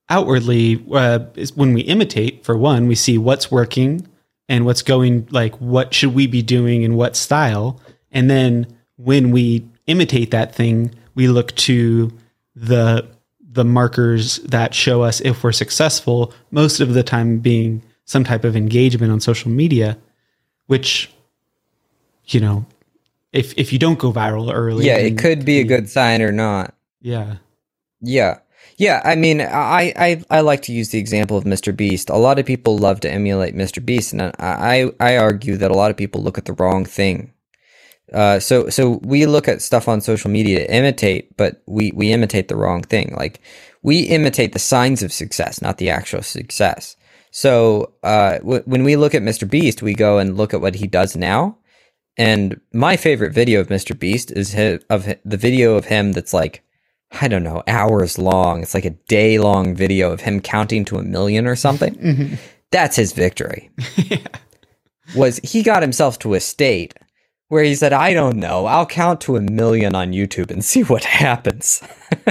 [0.09, 1.19] outwardly uh,
[1.55, 4.05] when we imitate for one we see what's working
[4.49, 7.79] and what's going like what should we be doing in what style
[8.11, 8.67] and then
[9.03, 12.11] when we imitate that thing we look to
[12.55, 13.07] the
[13.39, 18.43] the markers that show us if we're successful most of the time being some type
[18.43, 19.97] of engagement on social media
[20.67, 21.11] which
[22.27, 22.65] you know
[23.31, 26.31] if if you don't go viral early yeah it could be a good sign or
[26.31, 27.35] not yeah
[28.01, 28.39] yeah
[28.77, 31.75] yeah, I mean, I, I I like to use the example of Mr.
[31.75, 32.09] Beast.
[32.09, 33.83] A lot of people love to emulate Mr.
[33.83, 37.31] Beast, and I I argue that a lot of people look at the wrong thing.
[38.11, 42.11] Uh, so so we look at stuff on social media to imitate, but we we
[42.11, 43.13] imitate the wrong thing.
[43.15, 43.39] Like
[43.81, 46.95] we imitate the signs of success, not the actual success.
[47.31, 49.49] So uh, w- when we look at Mr.
[49.49, 51.57] Beast, we go and look at what he does now.
[52.15, 53.97] And my favorite video of Mr.
[53.97, 56.63] Beast is his, of the video of him that's like
[57.21, 58.63] I don't know, hours long.
[58.63, 61.95] It's like a day long video of him counting to a million or something.
[61.99, 62.35] mm-hmm.
[62.71, 63.69] That's his victory.
[63.95, 64.27] yeah.
[65.15, 66.95] Was he got himself to a state
[67.53, 70.81] where he said, I don't know, I'll count to a million on YouTube and see
[70.81, 71.83] what happens.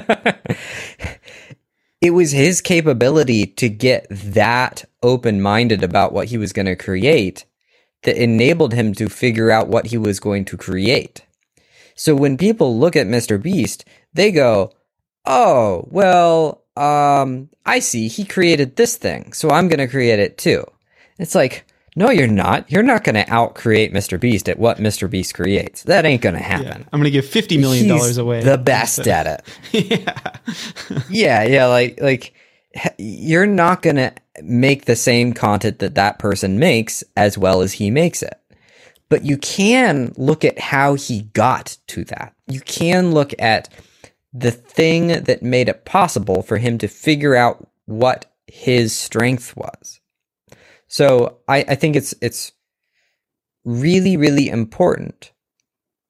[2.00, 6.74] it was his capability to get that open minded about what he was going to
[6.74, 7.44] create
[8.02, 11.24] that enabled him to figure out what he was going to create.
[11.94, 13.40] So when people look at Mr.
[13.40, 14.72] Beast, they go,
[15.24, 18.08] "Oh, well, um, I see.
[18.08, 20.64] He created this thing, so I'm going to create it too."
[21.16, 21.64] It's like,
[21.95, 22.70] no, you're not.
[22.70, 24.18] You're not going to outcreate Mr.
[24.18, 25.11] Beast at what Mr.
[25.11, 25.82] Beast creates.
[25.82, 26.66] That ain't going to happen.
[26.66, 28.43] Yeah, I'm going to give fifty million dollars away.
[28.43, 29.26] The best at
[29.72, 29.90] it.
[29.90, 30.36] yeah,
[31.11, 31.66] yeah, yeah.
[31.66, 32.34] Like, like
[32.99, 34.12] you're not going to
[34.43, 38.34] make the same content that that person makes as well as he makes it.
[39.11, 42.34] But you can look at how he got to that.
[42.47, 43.68] You can look at
[44.32, 50.01] the thing that made it possible for him to figure out what his strength was.
[50.93, 52.53] So I, I think it's it's
[53.64, 55.32] really, really important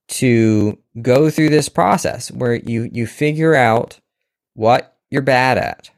[0.09, 4.01] to go through this process where you you figure out
[4.55, 5.91] what you're bad at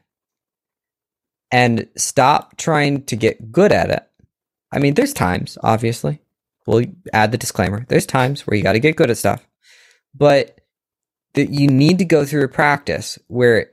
[1.51, 4.07] and stop trying to get good at it.
[4.71, 6.21] I mean, there's times, obviously.
[6.67, 7.87] We'll add the disclaimer.
[7.89, 9.47] There's times where you got to get good at stuff.
[10.13, 10.61] But
[11.33, 13.71] that you need to go through a practice where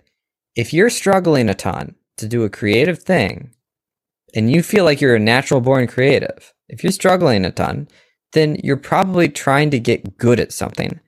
[0.57, 3.51] if you're struggling a ton to do a creative thing
[4.35, 7.89] and you feel like you're a natural born creative, if you're struggling a ton,
[8.33, 11.01] then you're probably trying to get good at something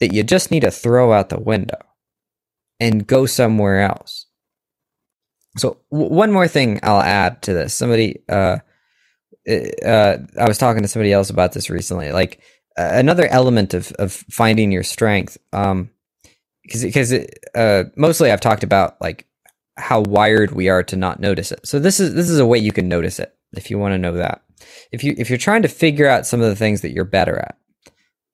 [0.00, 1.78] that you just need to throw out the window
[2.78, 4.26] and go somewhere else.
[5.58, 7.74] So w- one more thing I'll add to this.
[7.74, 8.58] Somebody, uh,
[9.48, 12.12] uh, I was talking to somebody else about this recently.
[12.12, 12.40] Like
[12.76, 15.90] another element of of finding your strength um
[16.62, 17.12] because because
[17.54, 19.26] uh mostly I've talked about like
[19.76, 21.66] how wired we are to not notice it.
[21.66, 23.98] So this is this is a way you can notice it if you want to
[23.98, 24.42] know that.
[24.92, 27.38] If you if you're trying to figure out some of the things that you're better
[27.38, 27.56] at.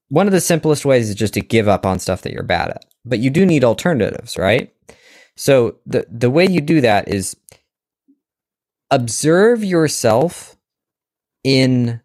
[0.09, 2.71] One of the simplest ways is just to give up on stuff that you're bad
[2.71, 2.85] at.
[3.05, 4.73] But you do need alternatives, right?
[5.37, 7.37] So the the way you do that is
[8.91, 10.57] observe yourself
[11.45, 12.01] in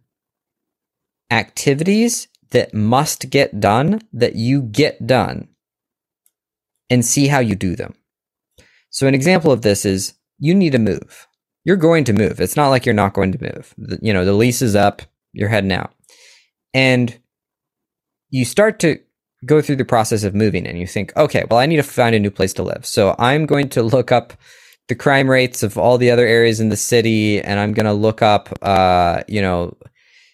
[1.32, 5.48] activities that must get done that you get done
[6.90, 7.96] and see how you do them.
[8.92, 11.28] So, an example of this is you need to move.
[11.64, 12.40] You're going to move.
[12.40, 13.74] It's not like you're not going to move.
[13.78, 15.02] The, you know, the lease is up,
[15.34, 15.94] you're heading out.
[16.74, 17.18] And
[18.30, 19.00] you start to
[19.46, 22.16] go through the process of moving and you think, okay, well, I need to find
[22.16, 22.86] a new place to live.
[22.86, 24.34] So, I'm going to look up
[24.88, 27.94] the crime rates of all the other areas in the city and I'm going to
[27.94, 29.78] look up, uh, you know,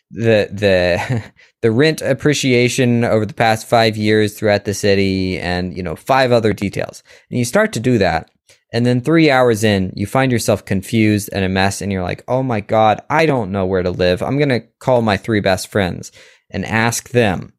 [0.10, 1.24] the the
[1.62, 6.32] the rent appreciation over the past five years throughout the city and you know five
[6.32, 8.32] other details and you start to do that
[8.74, 12.24] And then three hours in, you find yourself confused and a mess, and you're like,
[12.28, 14.22] oh my God, I don't know where to live.
[14.22, 16.12] I'm going to call my three best friends
[16.50, 17.54] and ask them.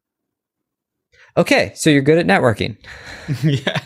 [1.36, 2.76] Okay, so you're good at networking.
[3.42, 3.80] yeah.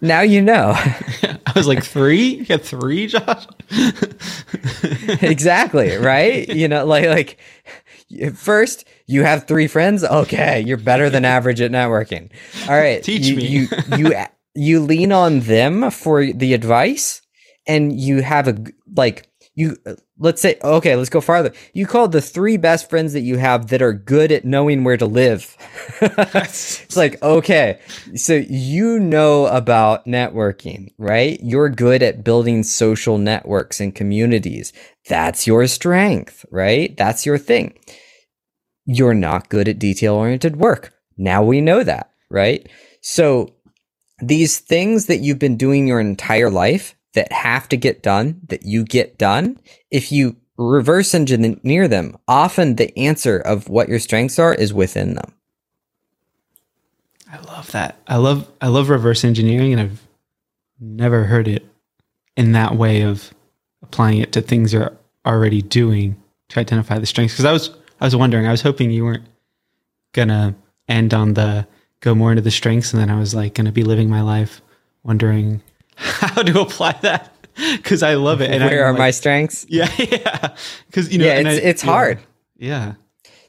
[0.00, 0.72] now you know.
[0.76, 2.34] I was like, three?
[2.36, 3.46] You got three, Josh?
[5.22, 6.48] exactly, right?
[6.48, 10.04] You know, like like first you have three friends.
[10.04, 12.30] Okay, you're better than average at networking.
[12.68, 13.46] All right, Teach you, me.
[13.46, 14.14] You you
[14.54, 17.22] you lean on them for the advice,
[17.66, 19.76] and you have a like you
[20.18, 21.52] let's say okay let's go farther.
[21.72, 24.96] You call the three best friends that you have that are good at knowing where
[24.96, 25.56] to live.
[26.02, 27.78] It's like okay
[28.14, 31.38] so you know about networking right?
[31.42, 34.72] You're good at building social networks and communities.
[35.08, 36.96] That's your strength right?
[36.96, 37.78] That's your thing.
[38.86, 40.92] You're not good at detail oriented work.
[41.16, 42.66] Now we know that right?
[43.02, 43.54] So
[44.20, 48.64] these things that you've been doing your entire life that have to get done that
[48.64, 49.58] you get done
[49.90, 55.14] if you reverse engineer them often the answer of what your strengths are is within
[55.14, 55.34] them
[57.32, 57.96] I love that.
[58.06, 60.02] I love I love reverse engineering and I've
[60.80, 61.64] never heard it
[62.36, 63.32] in that way of
[63.82, 67.34] applying it to things you're already doing to identify the strengths.
[67.34, 69.26] Because I was I was wondering, I was hoping you weren't
[70.12, 70.56] gonna
[70.88, 71.66] end on the
[72.00, 74.60] go more into the strengths and then I was like gonna be living my life
[75.02, 75.62] wondering
[75.96, 77.34] how to apply that.
[77.82, 78.50] Cause I love it.
[78.50, 80.56] And where I'm are my strengths Yeah, yeah.
[80.92, 82.18] Cause you know yeah it's, I- it's yeah, hard
[82.56, 82.94] Yeah.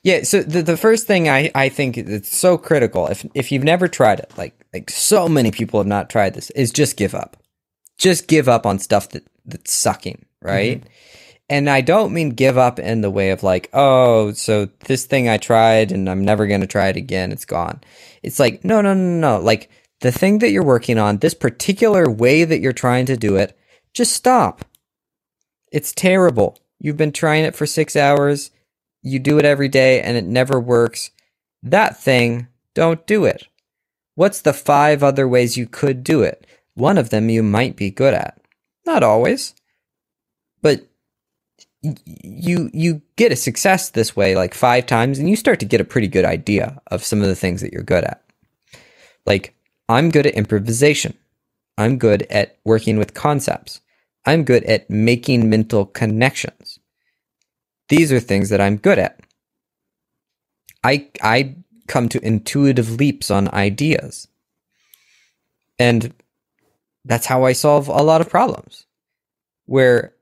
[0.04, 3.64] Yeah, so the, the first thing I, I think it's so critical if if you've
[3.64, 7.14] never tried it, like like so many people have not tried this, is just give
[7.14, 7.38] up.
[8.00, 10.80] Just give up on stuff that that's sucking, right?
[10.82, 10.90] Mm-hmm.
[11.52, 15.28] And I don't mean give up in the way of like, oh, so this thing
[15.28, 17.82] I tried and I'm never going to try it again, it's gone.
[18.24, 19.44] It's like, no, no, no, no.
[19.44, 23.36] Like the thing that you're working on, this particular way that you're trying to do
[23.36, 23.58] it,
[23.94, 24.66] just stop.
[25.72, 26.58] It's terrible.
[26.80, 28.50] You've been trying it for 6 hours
[29.02, 31.12] you do it every day and it never works,
[31.64, 33.48] that thing, don't do it.
[34.16, 36.46] What's the five other ways you could do it?
[36.76, 38.40] One of them you might be good at.
[38.86, 39.56] Not always.
[40.62, 40.88] But
[41.84, 45.82] you you get a success this way like 5 times and you start to get
[45.82, 48.24] a pretty good idea of some of the things that you're good at.
[49.26, 49.56] Like
[49.90, 51.18] I'm good at improvisation.
[51.78, 53.82] I'm good at working with concepts.
[54.26, 56.80] I'm good at making mental connections.
[57.90, 59.20] These are things that I'm good at.
[60.84, 61.56] I I
[61.88, 64.28] come to intuitive leaps on ideas.
[65.80, 66.14] And
[67.04, 68.86] that's how I solve a lot of problems.
[69.66, 70.14] Where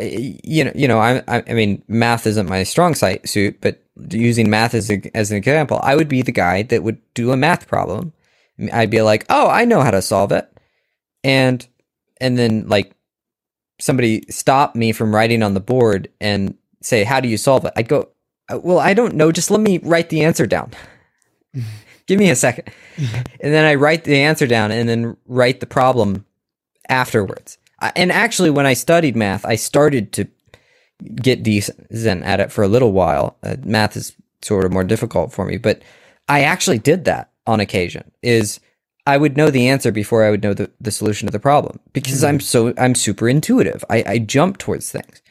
[0.00, 3.82] you know, you know, I, I, I mean, math isn't my strong site suit, but
[4.10, 7.32] using math as a, as an example, I would be the guy that would do
[7.32, 8.12] a math problem.
[8.72, 10.50] I'd be like, "Oh, I know how to solve it,"
[11.24, 11.66] and
[12.20, 12.92] and then like
[13.78, 17.72] somebody stop me from writing on the board and say, "How do you solve it?"
[17.76, 18.08] I'd go,
[18.52, 19.32] "Uh, "Well, I don't know.
[19.32, 20.72] Just let me write the answer down.
[22.06, 22.68] Give me a second.
[22.98, 26.26] and then I write the answer down and then write the problem
[26.88, 27.56] afterwards.
[27.80, 30.26] I- And actually, when I studied math, I started to
[31.16, 33.36] get decent at it for a little while.
[33.42, 35.82] Uh, math is sort of more difficult for me, but
[36.28, 38.10] I actually did that on occasion.
[38.22, 38.60] Is
[39.06, 41.80] I would know the answer before I would know the, the solution to the problem
[41.92, 43.84] because I'm so I'm super intuitive.
[43.90, 45.22] I, I jump towards things.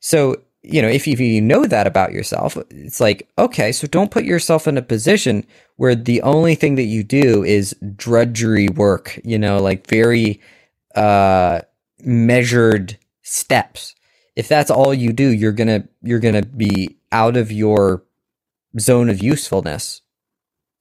[0.00, 3.86] So you know, if you, if you know that about yourself, it's like okay, so
[3.86, 8.68] don't put yourself in a position where the only thing that you do is drudgery
[8.70, 9.20] work.
[9.24, 10.40] You know, like very
[10.94, 11.60] uh,
[12.06, 13.94] measured steps.
[14.36, 18.04] If that's all you do, you're gonna you're gonna be out of your
[18.80, 20.02] zone of usefulness.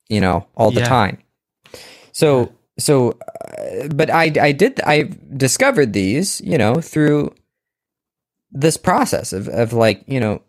[0.09, 0.89] You know, all the Yeah.
[0.89, 1.19] time.
[2.13, 3.11] So so,
[3.47, 7.33] uh, but I I did I discovered these you know through
[8.51, 10.41] this process of of like you know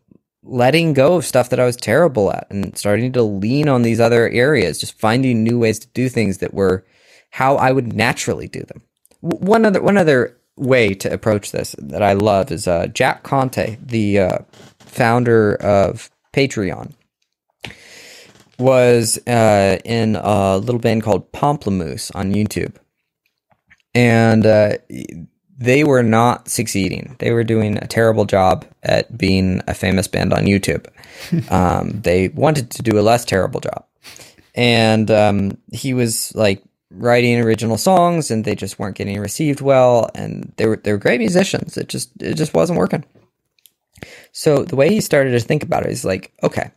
[0.44, 4.00] letting go of stuff that I was terrible at and starting to lean on these
[4.00, 6.84] other areas, just finding new ways to do things that were
[7.30, 8.82] how I would naturally do them.
[9.22, 13.22] W- One other one other way to approach this that I love is uh, Jack
[13.22, 14.38] Conte, the uh,
[14.78, 16.92] founder of Patreon,
[18.58, 22.76] was uh, in a little band called Pomplamoose on YouTube,
[23.94, 24.74] and uh,
[25.56, 27.16] they were not succeeding.
[27.18, 30.86] They were doing a terrible job at being a famous band on YouTube.
[31.50, 33.84] um, they wanted to do a less terrible job,
[34.54, 36.62] and um, he was like
[36.96, 40.10] writing original songs, and they just weren't getting received well.
[40.14, 41.76] And they were they were great musicians.
[41.76, 43.04] It just it just wasn't working.
[44.32, 46.70] So the way he started to think about it is like, okay,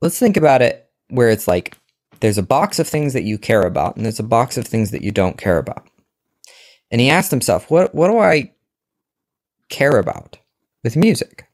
[0.00, 1.76] let's think about it where it's like
[2.20, 4.90] there's a box of things that you care about, and there's a box of things
[4.90, 5.86] that you don't care about.
[6.90, 8.52] And he asked himself, what, what do I
[9.70, 10.38] care about
[10.84, 11.46] with music?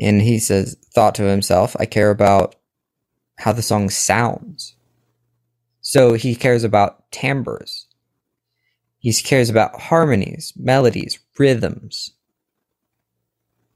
[0.00, 2.54] And he says, thought to himself, I care about
[3.36, 4.76] how the song sounds.
[5.92, 7.86] So he cares about timbres.
[8.98, 12.12] He cares about harmonies, melodies, rhythms,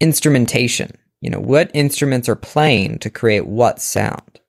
[0.00, 0.96] instrumentation.
[1.20, 4.40] You know, what instruments are playing to create what sound?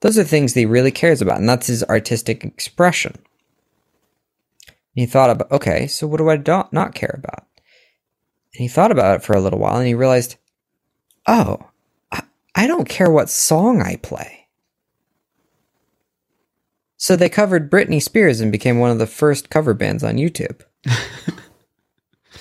[0.00, 3.14] Those are things that he really cares about, and that's his artistic expression.
[4.92, 7.46] he thought about, okay, so what do I not, not care about?
[8.54, 10.34] And he thought about it for a little while, and he realized,
[11.28, 11.70] oh,
[12.10, 12.24] I,
[12.56, 14.39] I don't care what song I play.
[17.00, 20.60] So they covered Britney Spears and became one of the first cover bands on YouTube.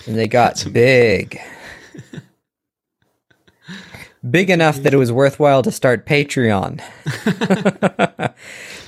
[0.05, 1.39] and they got big
[4.29, 6.81] big enough that it was worthwhile to start Patreon.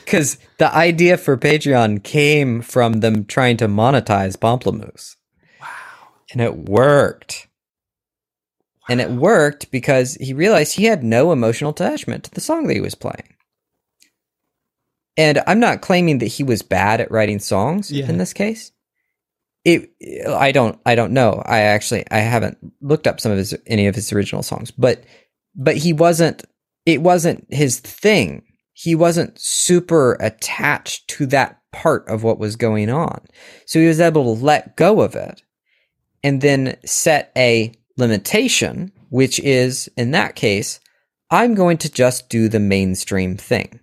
[0.03, 5.15] Because the idea for Patreon came from them trying to monetize Pomplamoose.
[5.61, 5.67] Wow.
[6.33, 7.47] And it worked.
[8.75, 8.85] Wow.
[8.89, 12.73] And it worked because he realized he had no emotional attachment to the song that
[12.73, 13.35] he was playing.
[15.17, 18.07] And I'm not claiming that he was bad at writing songs yeah.
[18.07, 18.71] in this case.
[19.63, 19.91] It,
[20.27, 21.43] I don't, I don't know.
[21.45, 25.03] I actually, I haven't looked up some of his, any of his original songs, but
[25.53, 26.43] but he wasn't
[26.85, 28.43] it wasn't his thing.
[28.73, 33.25] He wasn't super attached to that part of what was going on.
[33.65, 35.43] So he was able to let go of it
[36.23, 40.79] and then set a limitation, which is in that case,
[41.29, 43.80] I'm going to just do the mainstream thing.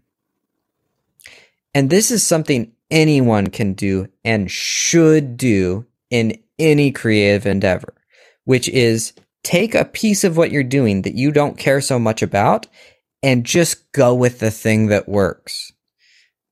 [1.74, 7.94] And this is something anyone can do and should do in any creative endeavor,
[8.44, 9.12] which is
[9.42, 12.66] take a piece of what you're doing that you don't care so much about
[13.22, 15.72] and just go with the thing that works.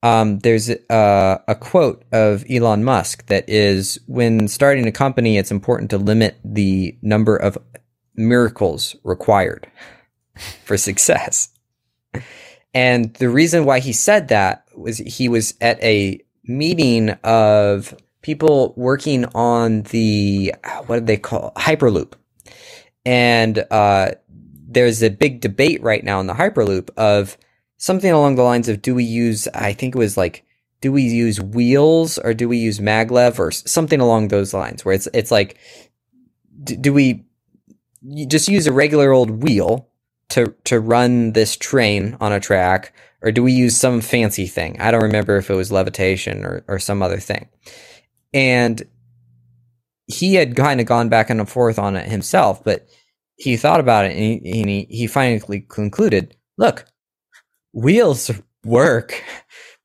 [0.02, 5.50] Um, there's a, a quote of Elon Musk that is when starting a company, it's
[5.50, 7.58] important to limit the number of
[8.14, 9.66] miracles required
[10.64, 11.48] for success.
[12.76, 18.74] And the reason why he said that was he was at a meeting of people
[18.76, 20.54] working on the,
[20.84, 22.12] what do they call Hyperloop.
[23.06, 27.38] And uh, there's a big debate right now in the Hyperloop of
[27.78, 30.44] something along the lines of do we use, I think it was like,
[30.82, 34.94] do we use wheels or do we use maglev or something along those lines where
[34.94, 35.56] it's, it's like,
[36.62, 37.24] do, do we
[38.26, 39.88] just use a regular old wheel
[40.30, 44.80] to, to run this train on a track or do we use some fancy thing?
[44.80, 47.48] I don't remember if it was levitation or, or some other thing.
[48.32, 48.86] And
[50.06, 52.86] he had kind of gone back and forth on it himself, but
[53.36, 56.86] he thought about it and he, and he, he finally concluded, look,
[57.72, 58.30] wheels
[58.64, 59.22] work.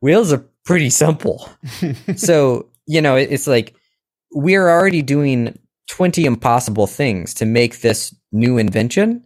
[0.02, 1.50] Wheels are pretty simple.
[2.16, 3.76] so, you know, it, it's like
[4.34, 5.58] we're already doing
[5.89, 9.24] 20 impossible things to make this new invention.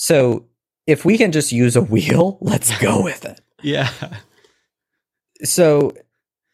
[0.00, 0.46] So
[0.86, 3.40] if we can just use a wheel, let's go with it.
[3.62, 3.90] yeah.
[5.42, 5.92] So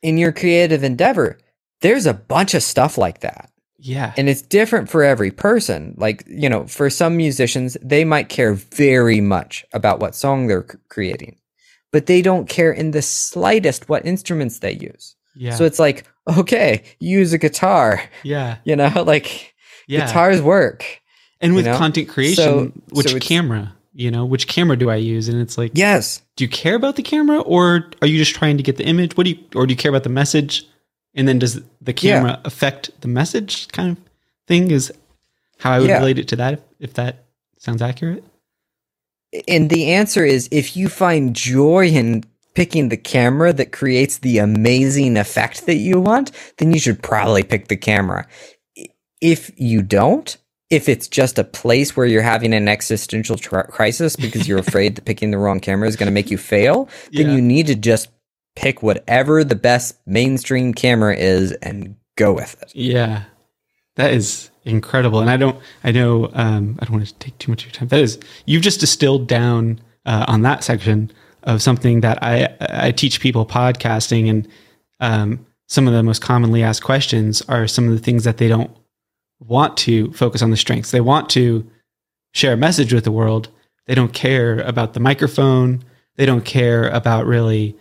[0.03, 1.39] in your creative endeavor,
[1.83, 3.51] there's a bunch of stuff like that.
[3.79, 4.15] Yeah.
[4.17, 5.95] And it's different for every person.
[5.99, 10.67] Like, you know, for some musicians, they might care very much about what song they're
[10.89, 11.37] creating,
[11.93, 15.17] but they don't care in the slightest what instruments they use.
[15.37, 15.55] Yeah.
[15.55, 16.07] So it's like,
[16.39, 18.03] okay, use a guitar.
[18.23, 18.57] Yeah.
[18.65, 19.55] You know, like
[19.87, 20.07] yeah.
[20.07, 21.03] guitars work.
[21.45, 21.79] And with you know?
[21.79, 23.75] content creation, so, which so camera?
[23.93, 25.29] You know, which camera do I use?
[25.29, 26.23] And it's like, yes.
[26.37, 29.17] Do you care about the camera or are you just trying to get the image?
[29.17, 30.67] What do you, or do you care about the message?
[31.15, 32.41] And then does the camera yeah.
[32.45, 33.99] affect the message kind of
[34.49, 34.73] thing?
[34.73, 34.93] Is
[35.59, 35.99] how I would yeah.
[35.99, 37.25] relate it to that, if that
[37.59, 38.25] sounds accurate.
[39.47, 42.25] And the answer is if you find joy in
[42.55, 47.43] picking the camera that creates the amazing effect that you want, then you should probably
[47.43, 48.27] pick the camera.
[49.21, 50.37] If you don't,
[50.75, 55.05] if it's just a place where you're having an existential crisis because you're afraid that
[55.05, 57.35] picking the wrong camera is going to make you fail, then yeah.
[57.35, 58.09] you need to just
[58.57, 62.75] pick whatever the best mainstream camera is and go with it.
[62.75, 63.25] Yeah.
[63.97, 65.21] That is incredible.
[65.21, 67.79] And I don't, I know, um, I don't want to take too much of your
[67.79, 67.89] time.
[67.89, 71.13] That is, you've just distilled down uh, on that section
[71.45, 74.29] of something that I, I teach people podcasting.
[74.29, 74.49] And
[74.99, 78.49] um, some of the most commonly asked questions are some of the things that they
[78.49, 78.77] don't
[79.41, 80.91] want to focus on the strengths.
[80.91, 81.69] They want to
[82.33, 83.49] share a message with the world.
[83.87, 85.85] They don't care about the microphone.
[86.17, 87.77] They don't care about really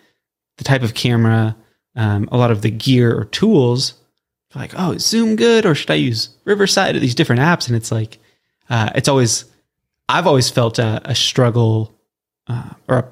[0.58, 1.56] the type of camera,
[1.96, 3.94] um, a lot of the gear or tools.
[4.56, 7.68] Like, oh, Zoom good, or should I use Riverside or these different apps?
[7.68, 8.20] And it's like,
[8.70, 9.46] uh, it's always,
[10.10, 11.92] I've always felt a, a struggle
[12.48, 13.06] uh, or a,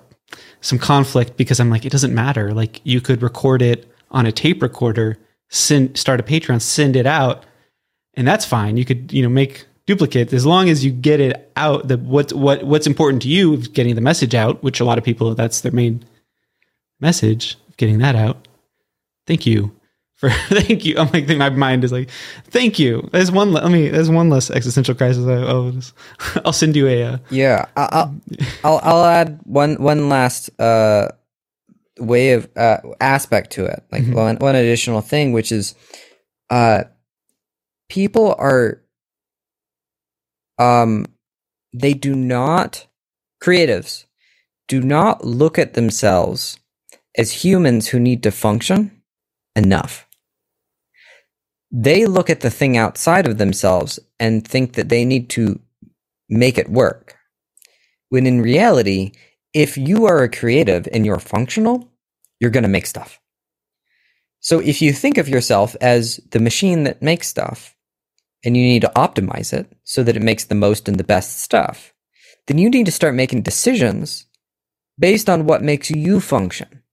[0.61, 2.53] some conflict because I'm like, it doesn't matter.
[2.53, 5.17] Like you could record it on a tape recorder,
[5.49, 7.43] send start a Patreon, send it out,
[8.15, 8.77] and that's fine.
[8.77, 12.31] You could, you know, make duplicate as long as you get it out the what
[12.33, 15.33] what what's important to you of getting the message out, which a lot of people
[15.35, 16.05] that's their main
[16.99, 18.47] message, getting that out.
[19.27, 19.71] Thank you
[20.21, 20.97] for thank you.
[20.97, 22.09] I'm like my mind is like
[22.45, 23.09] thank you.
[23.11, 25.25] There's one let me there's one less existential crisis.
[25.25, 25.93] I, will just,
[26.45, 27.65] I'll send you a uh, yeah.
[27.75, 28.21] I'll,
[28.63, 31.09] I'll I'll add one one last uh
[31.99, 34.13] way of uh aspect to it like mm-hmm.
[34.13, 35.75] one one additional thing which is
[36.49, 36.83] uh
[37.91, 38.81] people are
[40.57, 41.05] um
[41.73, 42.87] they do not
[43.43, 44.05] creatives
[44.69, 46.57] do not look at themselves
[47.17, 49.01] as humans who need to function
[49.53, 50.07] enough.
[51.69, 55.59] They look at the thing outside of themselves and think that they need to
[56.29, 57.17] make it work.
[58.07, 59.11] When in reality,
[59.53, 61.89] if you are a creative and you're functional,
[62.39, 63.19] you're going to make stuff.
[64.39, 67.75] So if you think of yourself as the machine that makes stuff
[68.43, 71.41] and you need to optimize it so that it makes the most and the best
[71.41, 71.93] stuff,
[72.47, 74.25] then you need to start making decisions
[74.97, 76.83] based on what makes you function,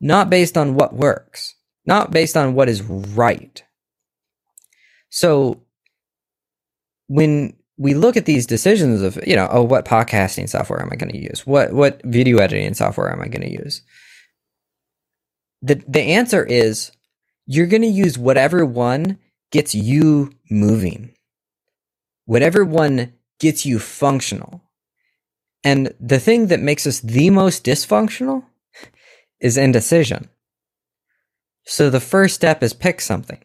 [0.00, 1.54] not based on what works,
[1.86, 3.62] not based on what is right.
[5.10, 5.62] So
[7.08, 10.96] when we look at these decisions of, you know, oh, what podcasting software am I
[10.96, 11.46] going to use?
[11.46, 13.82] What what video editing software am I going to use?
[15.62, 16.92] The the answer is
[17.46, 19.18] you're going to use whatever one
[19.52, 21.14] gets you moving.
[22.24, 24.62] Whatever one gets you functional.
[25.62, 28.44] And the thing that makes us the most dysfunctional
[29.40, 30.28] is indecision.
[31.64, 33.42] So the first step is pick something.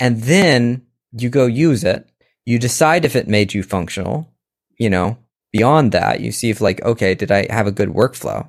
[0.00, 2.08] And then you go use it.
[2.46, 4.32] You decide if it made you functional.
[4.78, 5.18] You know,
[5.52, 8.48] beyond that, you see if, like, okay, did I have a good workflow?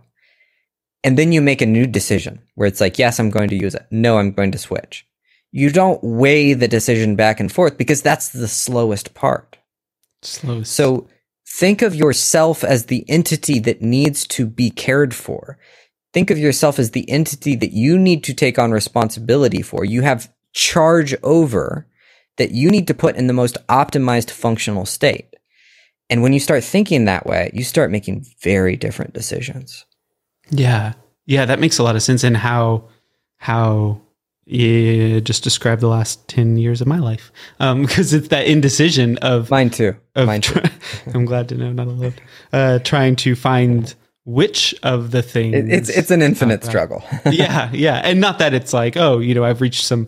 [1.03, 3.73] And then you make a new decision where it's like, yes, I'm going to use
[3.73, 3.87] it.
[3.89, 5.08] No, I'm going to switch.
[5.51, 9.57] You don't weigh the decision back and forth because that's the slowest part.
[10.21, 10.73] Slowest.
[10.73, 11.07] So
[11.51, 15.57] Think of yourself as the entity that needs to be cared for.
[16.13, 19.83] Think of yourself as the entity that you need to take on responsibility for.
[19.83, 21.87] You have charge over
[22.37, 25.35] that you need to put in the most optimized functional state.
[26.09, 29.85] And when you start thinking that way, you start making very different decisions.
[30.51, 30.93] Yeah.
[31.25, 32.89] Yeah, that makes a lot of sense in how
[33.37, 34.01] how
[34.51, 37.31] yeah, just describe the last 10 years of my life.
[37.59, 39.95] Um, because it's that indecision of mine too.
[40.15, 40.61] Of mine too.
[41.13, 42.15] I'm glad to know, not alone.
[42.51, 43.93] Uh, trying to find
[44.25, 47.03] which of the things it, it's, it's an infinite struggle.
[47.31, 47.69] yeah.
[47.71, 48.01] Yeah.
[48.03, 50.07] And not that it's like, oh, you know, I've reached some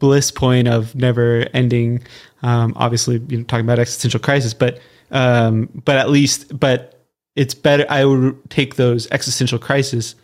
[0.00, 2.02] bliss point of never ending.
[2.42, 4.80] Um, obviously, you know, talking about existential crisis, but,
[5.10, 7.86] um, but at least, but it's better.
[7.88, 10.14] I would take those existential crisis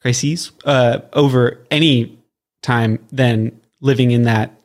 [0.00, 2.17] crises, uh, over any
[2.62, 4.58] time than living in that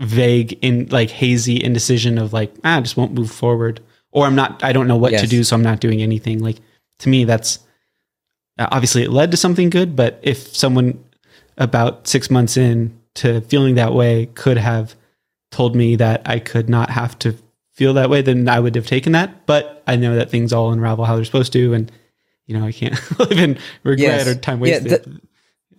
[0.00, 3.80] vague in like hazy indecision of like ah, I just won't move forward
[4.12, 5.20] or I'm not I don't know what yes.
[5.20, 6.56] to do so I'm not doing anything like
[7.00, 7.58] to me that's
[8.58, 11.04] uh, obviously it led to something good but if someone
[11.58, 14.94] about 6 months in to feeling that way could have
[15.50, 17.36] told me that I could not have to
[17.74, 20.72] feel that way then I would have taken that but I know that things all
[20.72, 21.92] unravel how they're supposed to and
[22.46, 24.26] you know I can't live in regret yes.
[24.26, 25.20] or time wasted yeah, the-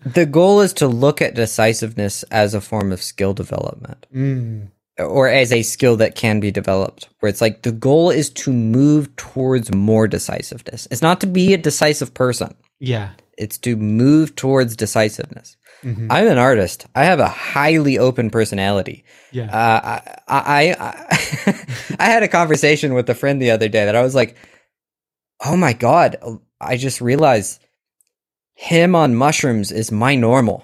[0.03, 4.05] the goal is to look at decisiveness as a form of skill development.
[4.13, 4.69] Mm.
[4.99, 8.51] Or as a skill that can be developed, where it's like the goal is to
[8.51, 10.87] move towards more decisiveness.
[10.91, 12.55] It's not to be a decisive person.
[12.79, 13.11] Yeah.
[13.37, 15.55] It's to move towards decisiveness.
[15.83, 16.11] Mm-hmm.
[16.11, 16.85] I'm an artist.
[16.93, 19.05] I have a highly open personality.
[19.31, 19.45] Yeah.
[19.45, 21.65] Uh, I, I, I,
[21.99, 24.35] I had a conversation with a friend the other day that I was like,
[25.43, 26.17] oh my God,
[26.59, 27.60] I just realized
[28.61, 30.63] him on mushrooms is my normal.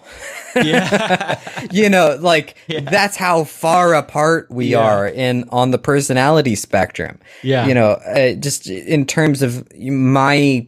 [0.56, 1.40] Yeah.
[1.72, 2.82] you know, like yeah.
[2.82, 4.82] that's how far apart we yeah.
[4.82, 7.18] are in on the personality spectrum.
[7.42, 7.66] Yeah.
[7.66, 10.68] You know, uh, just in terms of my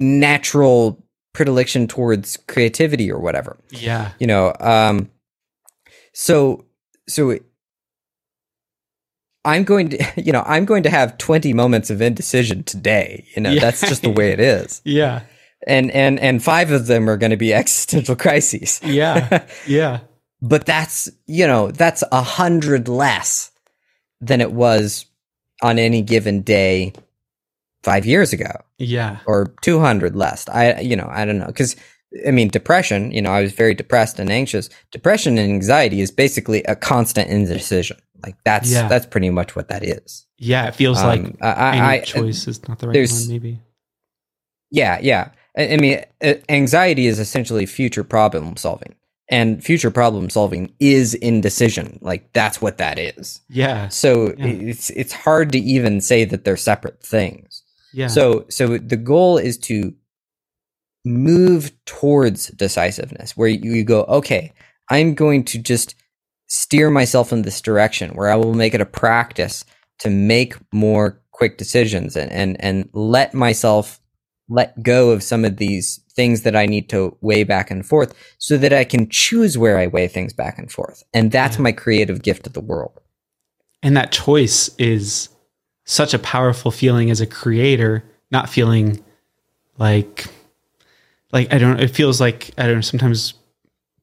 [0.00, 1.02] natural
[1.32, 3.56] predilection towards creativity or whatever.
[3.70, 4.12] Yeah.
[4.18, 5.10] You know, um
[6.12, 6.66] so
[7.08, 7.38] so
[9.46, 13.26] I'm going to, you know, I'm going to have 20 moments of indecision today.
[13.34, 13.60] You know, yeah.
[13.60, 14.82] that's just the way it is.
[14.84, 15.22] yeah
[15.66, 18.80] and and and five of them are going to be existential crises.
[18.84, 20.00] Yeah, yeah.
[20.40, 23.50] but that's you know that's a hundred less
[24.20, 25.06] than it was
[25.62, 26.92] on any given day
[27.82, 28.50] five years ago.
[28.78, 30.48] Yeah, or two hundred less.
[30.48, 31.76] I you know I don't know because
[32.26, 33.12] I mean depression.
[33.12, 34.70] You know I was very depressed and anxious.
[34.90, 37.98] Depression and anxiety is basically a constant indecision.
[38.22, 38.88] Like that's yeah.
[38.88, 40.26] that's pretty much what that is.
[40.38, 43.28] Yeah, it feels um, like I, any I, choice is not the right one.
[43.28, 43.60] Maybe
[44.70, 45.30] Yeah, yeah.
[45.60, 48.94] I, I mean, uh, anxiety is essentially future problem solving,
[49.30, 51.98] and future problem solving is indecision.
[52.02, 53.40] Like that's what that is.
[53.48, 53.88] Yeah.
[53.88, 54.46] So Yeah.
[54.46, 57.62] it's it's hard to even say that they're separate things.
[57.92, 58.08] Yeah.
[58.08, 59.94] So so the goal is to
[61.04, 64.52] move towards decisiveness where you, you go, okay,
[64.90, 65.94] I'm going to just
[66.48, 69.64] steer myself in this direction where I will make it a practice
[70.00, 73.99] to make more quick decisions and and, and let myself
[74.50, 78.12] let go of some of these things that I need to weigh back and forth
[78.38, 81.02] so that I can choose where I weigh things back and forth.
[81.14, 81.62] And that's Yeah.
[81.62, 83.00] my creative gift to the world.
[83.82, 85.30] and that choice is
[85.86, 89.02] such a powerful feeling as a creator not feeling
[89.78, 90.26] like
[91.32, 93.32] like i don't it feels like i don't know sometimes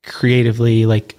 [0.04, 1.16] creatively like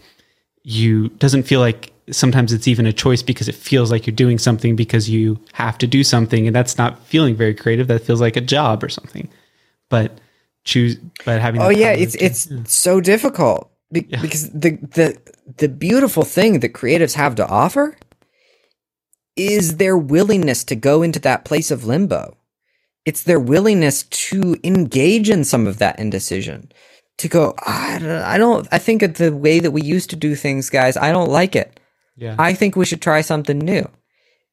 [0.64, 4.38] you doesn't feel like sometimes it's even a choice because it feels like you're doing
[4.38, 8.20] something because you have to do something and that's not feeling very creative that feels
[8.20, 9.28] like a job or something
[9.88, 10.18] but
[10.64, 12.58] choose but having Oh yeah, it's it's yeah.
[12.66, 14.20] so difficult be- Yeah.
[14.20, 15.18] because the the
[15.56, 17.96] the beautiful thing that creatives have to offer
[19.36, 22.36] is their willingness to go into that place of limbo.
[23.04, 26.70] It's their willingness to engage in some of that indecision.
[27.18, 30.16] To go, I don't, I don't, I think of the way that we used to
[30.16, 30.96] do things, guys.
[30.96, 31.80] I don't like it.
[32.18, 33.88] Yeah I think we should try something new.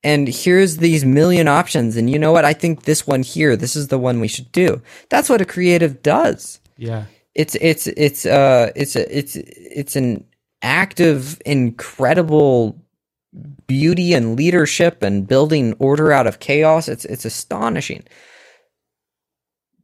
[0.03, 1.97] And here's these million options.
[1.97, 2.45] And you know what?
[2.45, 4.83] I think this one here, this is the one we should do.
[5.09, 10.25] That's what a creative does yeah it's it's it's uh it's a, it's it's an
[10.61, 12.81] act of incredible
[13.67, 18.03] beauty and leadership and building order out of chaos it's it's astonishing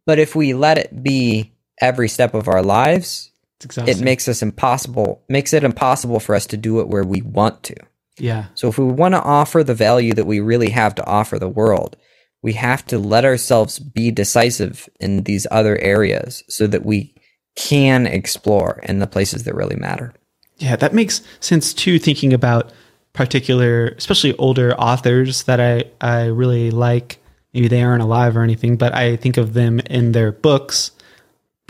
[0.06, 3.31] but if we let it be every step of our lives
[3.78, 7.62] it makes us impossible makes it impossible for us to do it where we want
[7.64, 7.76] to
[8.18, 11.39] yeah so if we want to offer the value that we really have to offer
[11.39, 11.97] the world,
[12.41, 17.14] we have to let ourselves be decisive in these other areas so that we
[17.55, 20.14] can explore in the places that really matter.
[20.57, 21.99] Yeah, that makes sense too.
[21.99, 22.72] Thinking about
[23.14, 27.18] particular, especially older authors that I I really like.
[27.53, 30.91] Maybe they aren't alive or anything, but I think of them in their books.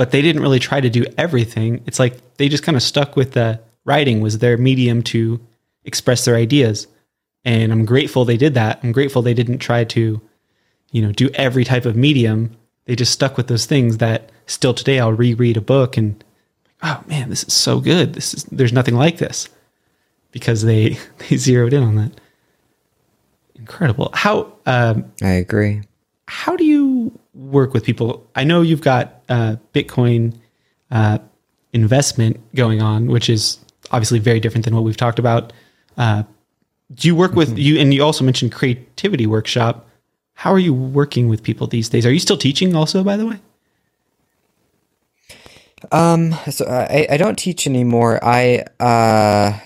[0.02, 1.84] But they didn't really try to do everything.
[1.86, 5.40] It's like they just kind of stuck with the writing was their medium to
[5.86, 6.88] express their ideas,
[7.46, 8.80] and I'm grateful they did that.
[8.82, 10.20] I'm grateful they didn't try to,
[10.90, 12.58] you know, do every type of medium.
[12.86, 16.24] They just stuck with those things that still today I'll reread a book and
[16.82, 18.16] oh man, this is so good.
[18.16, 19.50] This is there's nothing like this
[20.32, 20.98] because they
[21.30, 22.20] they zeroed in on that.
[23.54, 24.10] Incredible.
[24.16, 25.84] How um, I agree.
[26.26, 28.28] how do you work with people?
[28.36, 30.36] I know you've got uh, Bitcoin
[30.90, 31.20] uh,
[31.74, 33.60] investment going on, which is
[33.92, 35.54] obviously very different than what we've talked about.
[35.98, 36.24] Uh,
[36.94, 37.80] do you work with you?
[37.80, 39.88] And you also mentioned creativity workshop.
[40.34, 42.06] How are you working with people these days?
[42.06, 43.40] Are you still teaching also, by the way?
[45.92, 48.20] Um, so I, I don't teach anymore.
[48.24, 49.58] I, uh,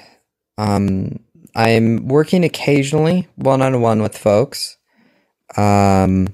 [0.57, 1.19] um,
[1.55, 4.77] I'm working occasionally one on one with folks.
[5.57, 6.27] Um,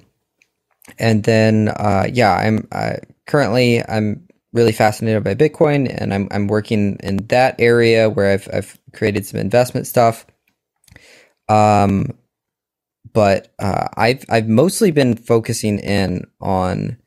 [1.00, 6.48] and then, uh, yeah, I'm, uh, currently I'm really fascinated by Bitcoin and I'm, I'm
[6.48, 10.26] working in that area where I've, I've created some investment stuff.
[11.50, 12.18] Um,
[13.14, 16.98] but, uh, I've, I've mostly been focusing in on,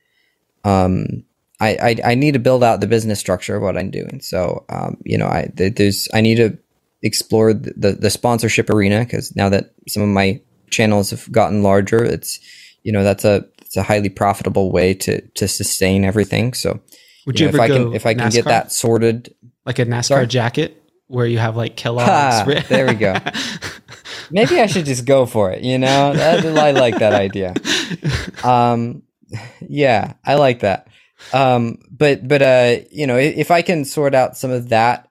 [0.65, 1.25] um,
[1.61, 4.21] I, I, I need to build out the business structure of what I'm doing.
[4.21, 6.59] So, um, you know, I there's I need to
[7.03, 11.63] explore the the, the sponsorship arena because now that some of my channels have gotten
[11.63, 12.41] larger, it's
[12.83, 16.55] you know that's a it's a highly profitable way to to sustain everything.
[16.55, 16.81] So,
[17.27, 19.35] Would you you, know, if ever I can if I can get that sorted,
[19.67, 20.27] like a NASCAR Sorry?
[20.29, 22.69] jacket where you have like Kellogg's.
[22.69, 23.17] There we go.
[24.31, 25.63] maybe I should just go for it.
[25.65, 27.55] You know, I like that idea.
[28.45, 29.03] Um,
[29.67, 30.89] yeah, I like that.
[31.33, 35.09] Um, but but uh, you know, if I can sort out some of that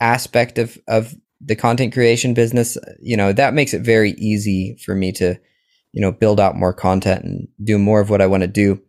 [0.00, 4.94] aspect of of the content creation business, you know, that makes it very easy for
[4.94, 5.38] me to,
[5.98, 8.80] you know, build out more content and do more of what I want to do.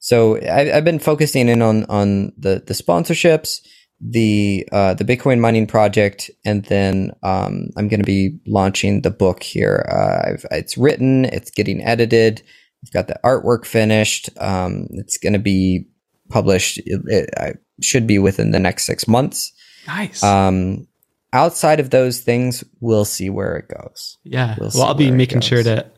[0.00, 3.66] So I, I've been focusing in on on the the sponsorships,
[4.02, 9.10] the uh, the Bitcoin mining project, and then um, I'm going to be launching the
[9.10, 9.86] book here.
[9.90, 12.42] Uh, I've, it's written, it's getting edited.
[12.84, 14.28] I've got the artwork finished.
[14.38, 15.86] Um, it's going to be
[16.28, 16.78] published.
[16.84, 19.52] It, it, I should be within the next six months.
[19.86, 20.22] nice.
[20.22, 20.86] Um,
[21.32, 24.18] outside of those things, we'll see where it goes.
[24.22, 24.54] yeah.
[24.60, 25.90] we'll Well, I'll be making sure to,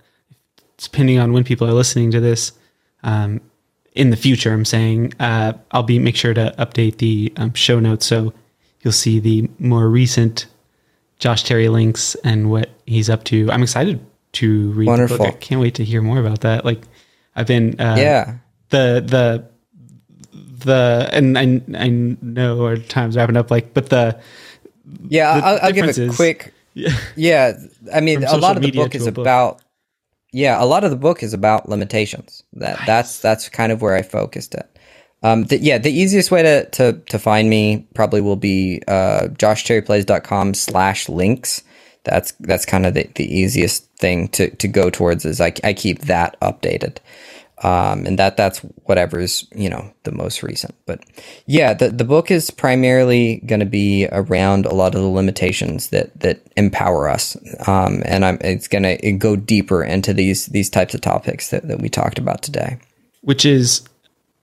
[0.81, 2.53] depending on when people are listening to this,
[3.03, 3.41] um,
[3.95, 7.81] in the future, I'm saying uh, I'll be make sure to update the um, show
[7.81, 8.33] notes so
[8.83, 10.47] you'll see the more recent
[11.18, 13.51] Josh Terry links and what he's up to.
[13.51, 14.01] I'm excited
[14.33, 15.18] to read the Wonderful.
[15.18, 15.26] book.
[15.26, 16.64] I can't wait to hear more about that.
[16.64, 16.83] Like
[17.35, 18.35] I've been uh, yeah,
[18.70, 19.45] the the
[20.33, 23.51] the and I I know our time's wrapping up.
[23.51, 24.20] Like, but the
[25.09, 26.55] Yeah, The I'll, I'll give a quick.
[26.74, 27.53] yeah, Yeah,
[27.93, 29.18] I mean, a lot of the book is book.
[29.18, 29.62] about.
[30.33, 32.45] Yeah, a lot of the book is about limitations.
[32.53, 34.78] That that's that's kind of where I focused it.
[35.22, 39.28] Um, the, yeah, the easiest way to, to, to find me probably will be uh,
[39.33, 41.62] joshterryplays.com slash links.
[42.05, 45.74] That's that's kind of the, the easiest thing to, to go towards is I, I
[45.74, 46.97] keep that updated.
[47.63, 50.75] Um, and that that's whatever's you know the most recent.
[50.87, 51.05] But
[51.47, 55.91] yeah, the the book is primarily going to be around a lot of the limitations
[55.91, 57.37] that that empower us,
[57.69, 61.69] um, and I'm it's going to go deeper into these these types of topics that,
[61.69, 62.79] that we talked about today.
[63.23, 63.83] which is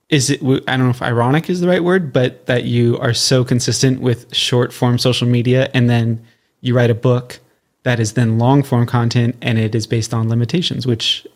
[0.08, 3.12] is it I don't know if ironic is the right word, but that you are
[3.12, 6.24] so consistent with short form social media, and then
[6.60, 7.40] you write a book
[7.82, 11.26] that is then long form content, and it is based on limitations, which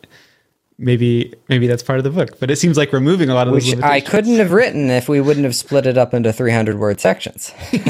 [0.79, 2.39] maybe maybe that's part of the book.
[2.41, 3.77] But it seems like removing a lot of Which.
[3.83, 7.53] I couldn't have written if we wouldn't have split it up into 300 word sections.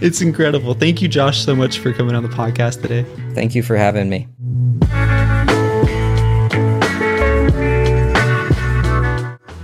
[0.00, 0.74] It's incredible.
[0.74, 3.06] Thank you, Josh, so much for coming on the podcast today.
[3.32, 4.28] Thank you for having me.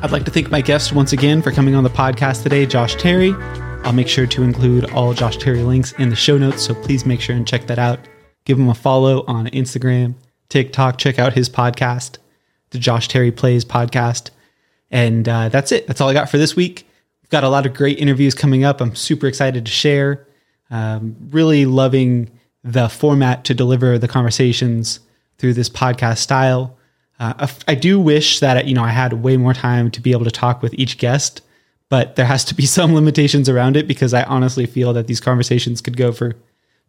[0.03, 2.95] I'd like to thank my guest once again for coming on the podcast today, Josh
[2.95, 3.35] Terry.
[3.85, 7.05] I'll make sure to include all Josh Terry links in the show notes, so please
[7.05, 7.99] make sure and check that out.
[8.47, 10.15] Give him a follow on Instagram,
[10.51, 10.99] TikTok.
[10.99, 12.19] Check out his podcast,
[12.71, 14.31] the Josh Terry Plays podcast.
[14.91, 15.87] And uh, that's it.
[15.87, 16.87] That's all I got for this week.
[17.23, 18.81] We've got a lot of great interviews coming up.
[18.81, 20.27] I'm super excited to share.
[20.71, 22.31] Um, really loving
[22.63, 25.01] the format to deliver the conversations
[25.39, 26.77] through this podcast style.
[27.19, 30.25] Uh, I do wish that you know I had way more time to be able
[30.25, 31.43] to talk with each guest,
[31.89, 35.21] but there has to be some limitations around it because I honestly feel that these
[35.21, 36.37] conversations could go for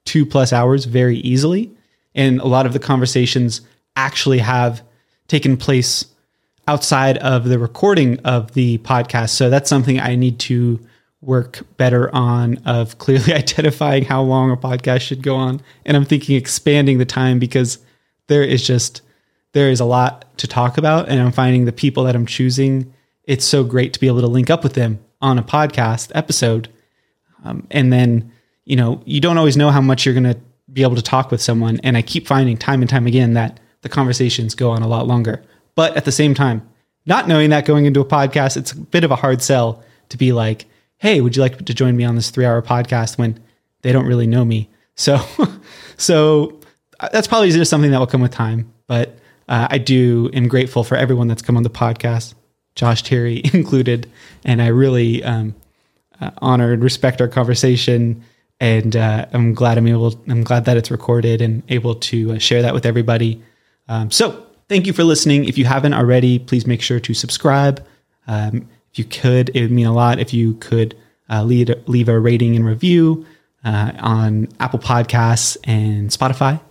[0.06, 1.72] two plus hours very easily,
[2.16, 3.62] and a lot of the conversations
[3.96, 4.82] actually have
[5.28, 6.06] taken place
[6.68, 9.30] outside of the recording of the podcast.
[9.30, 10.80] So that's something I need to
[11.22, 15.62] work better on of clearly identifying how long a podcast should go on.
[15.86, 17.80] And I'm thinking expanding the time because
[18.28, 19.02] there is just
[19.54, 22.94] there is a lot to talk about and I'm finding the people that I'm choosing
[23.26, 26.70] it's so great to be able to link up with them on a podcast episode.
[27.44, 28.32] Um, and then,
[28.66, 30.40] you know, you don't always know how much you're going to
[30.72, 31.80] be able to talk with someone.
[31.84, 35.08] And I keep finding time and time again that the conversations go on a lot
[35.08, 35.44] longer.
[35.76, 36.68] But at the same time,
[37.06, 40.18] not knowing that going into a podcast, it's a bit of a hard sell to
[40.18, 40.66] be like,
[40.98, 43.40] hey, would you like to join me on this three hour podcast when
[43.82, 44.70] they don't really know me?
[44.96, 45.20] So,
[45.98, 46.60] so
[47.00, 48.72] uh, that's probably just something that will come with time.
[48.86, 52.36] But uh, I do am grateful for everyone that's come on the podcast,
[52.76, 54.12] Josh Terry included,
[54.46, 55.56] and I really um,
[56.20, 58.24] uh, honor and respect our conversation.
[58.62, 60.14] And uh, I'm glad I'm able.
[60.30, 63.42] I'm glad that it's recorded and able to uh, share that with everybody.
[63.90, 65.46] Um, so thank you for listening.
[65.46, 67.84] If you haven't already, please make sure to subscribe.
[68.28, 70.96] Um, if you could, it would mean a lot if you could
[71.28, 73.26] uh, lead, leave a rating and review
[73.66, 76.62] uh, on Apple Podcasts and Spotify.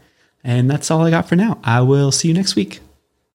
[0.44, 1.58] And that's all I got for now.
[1.64, 2.80] I will see you next week.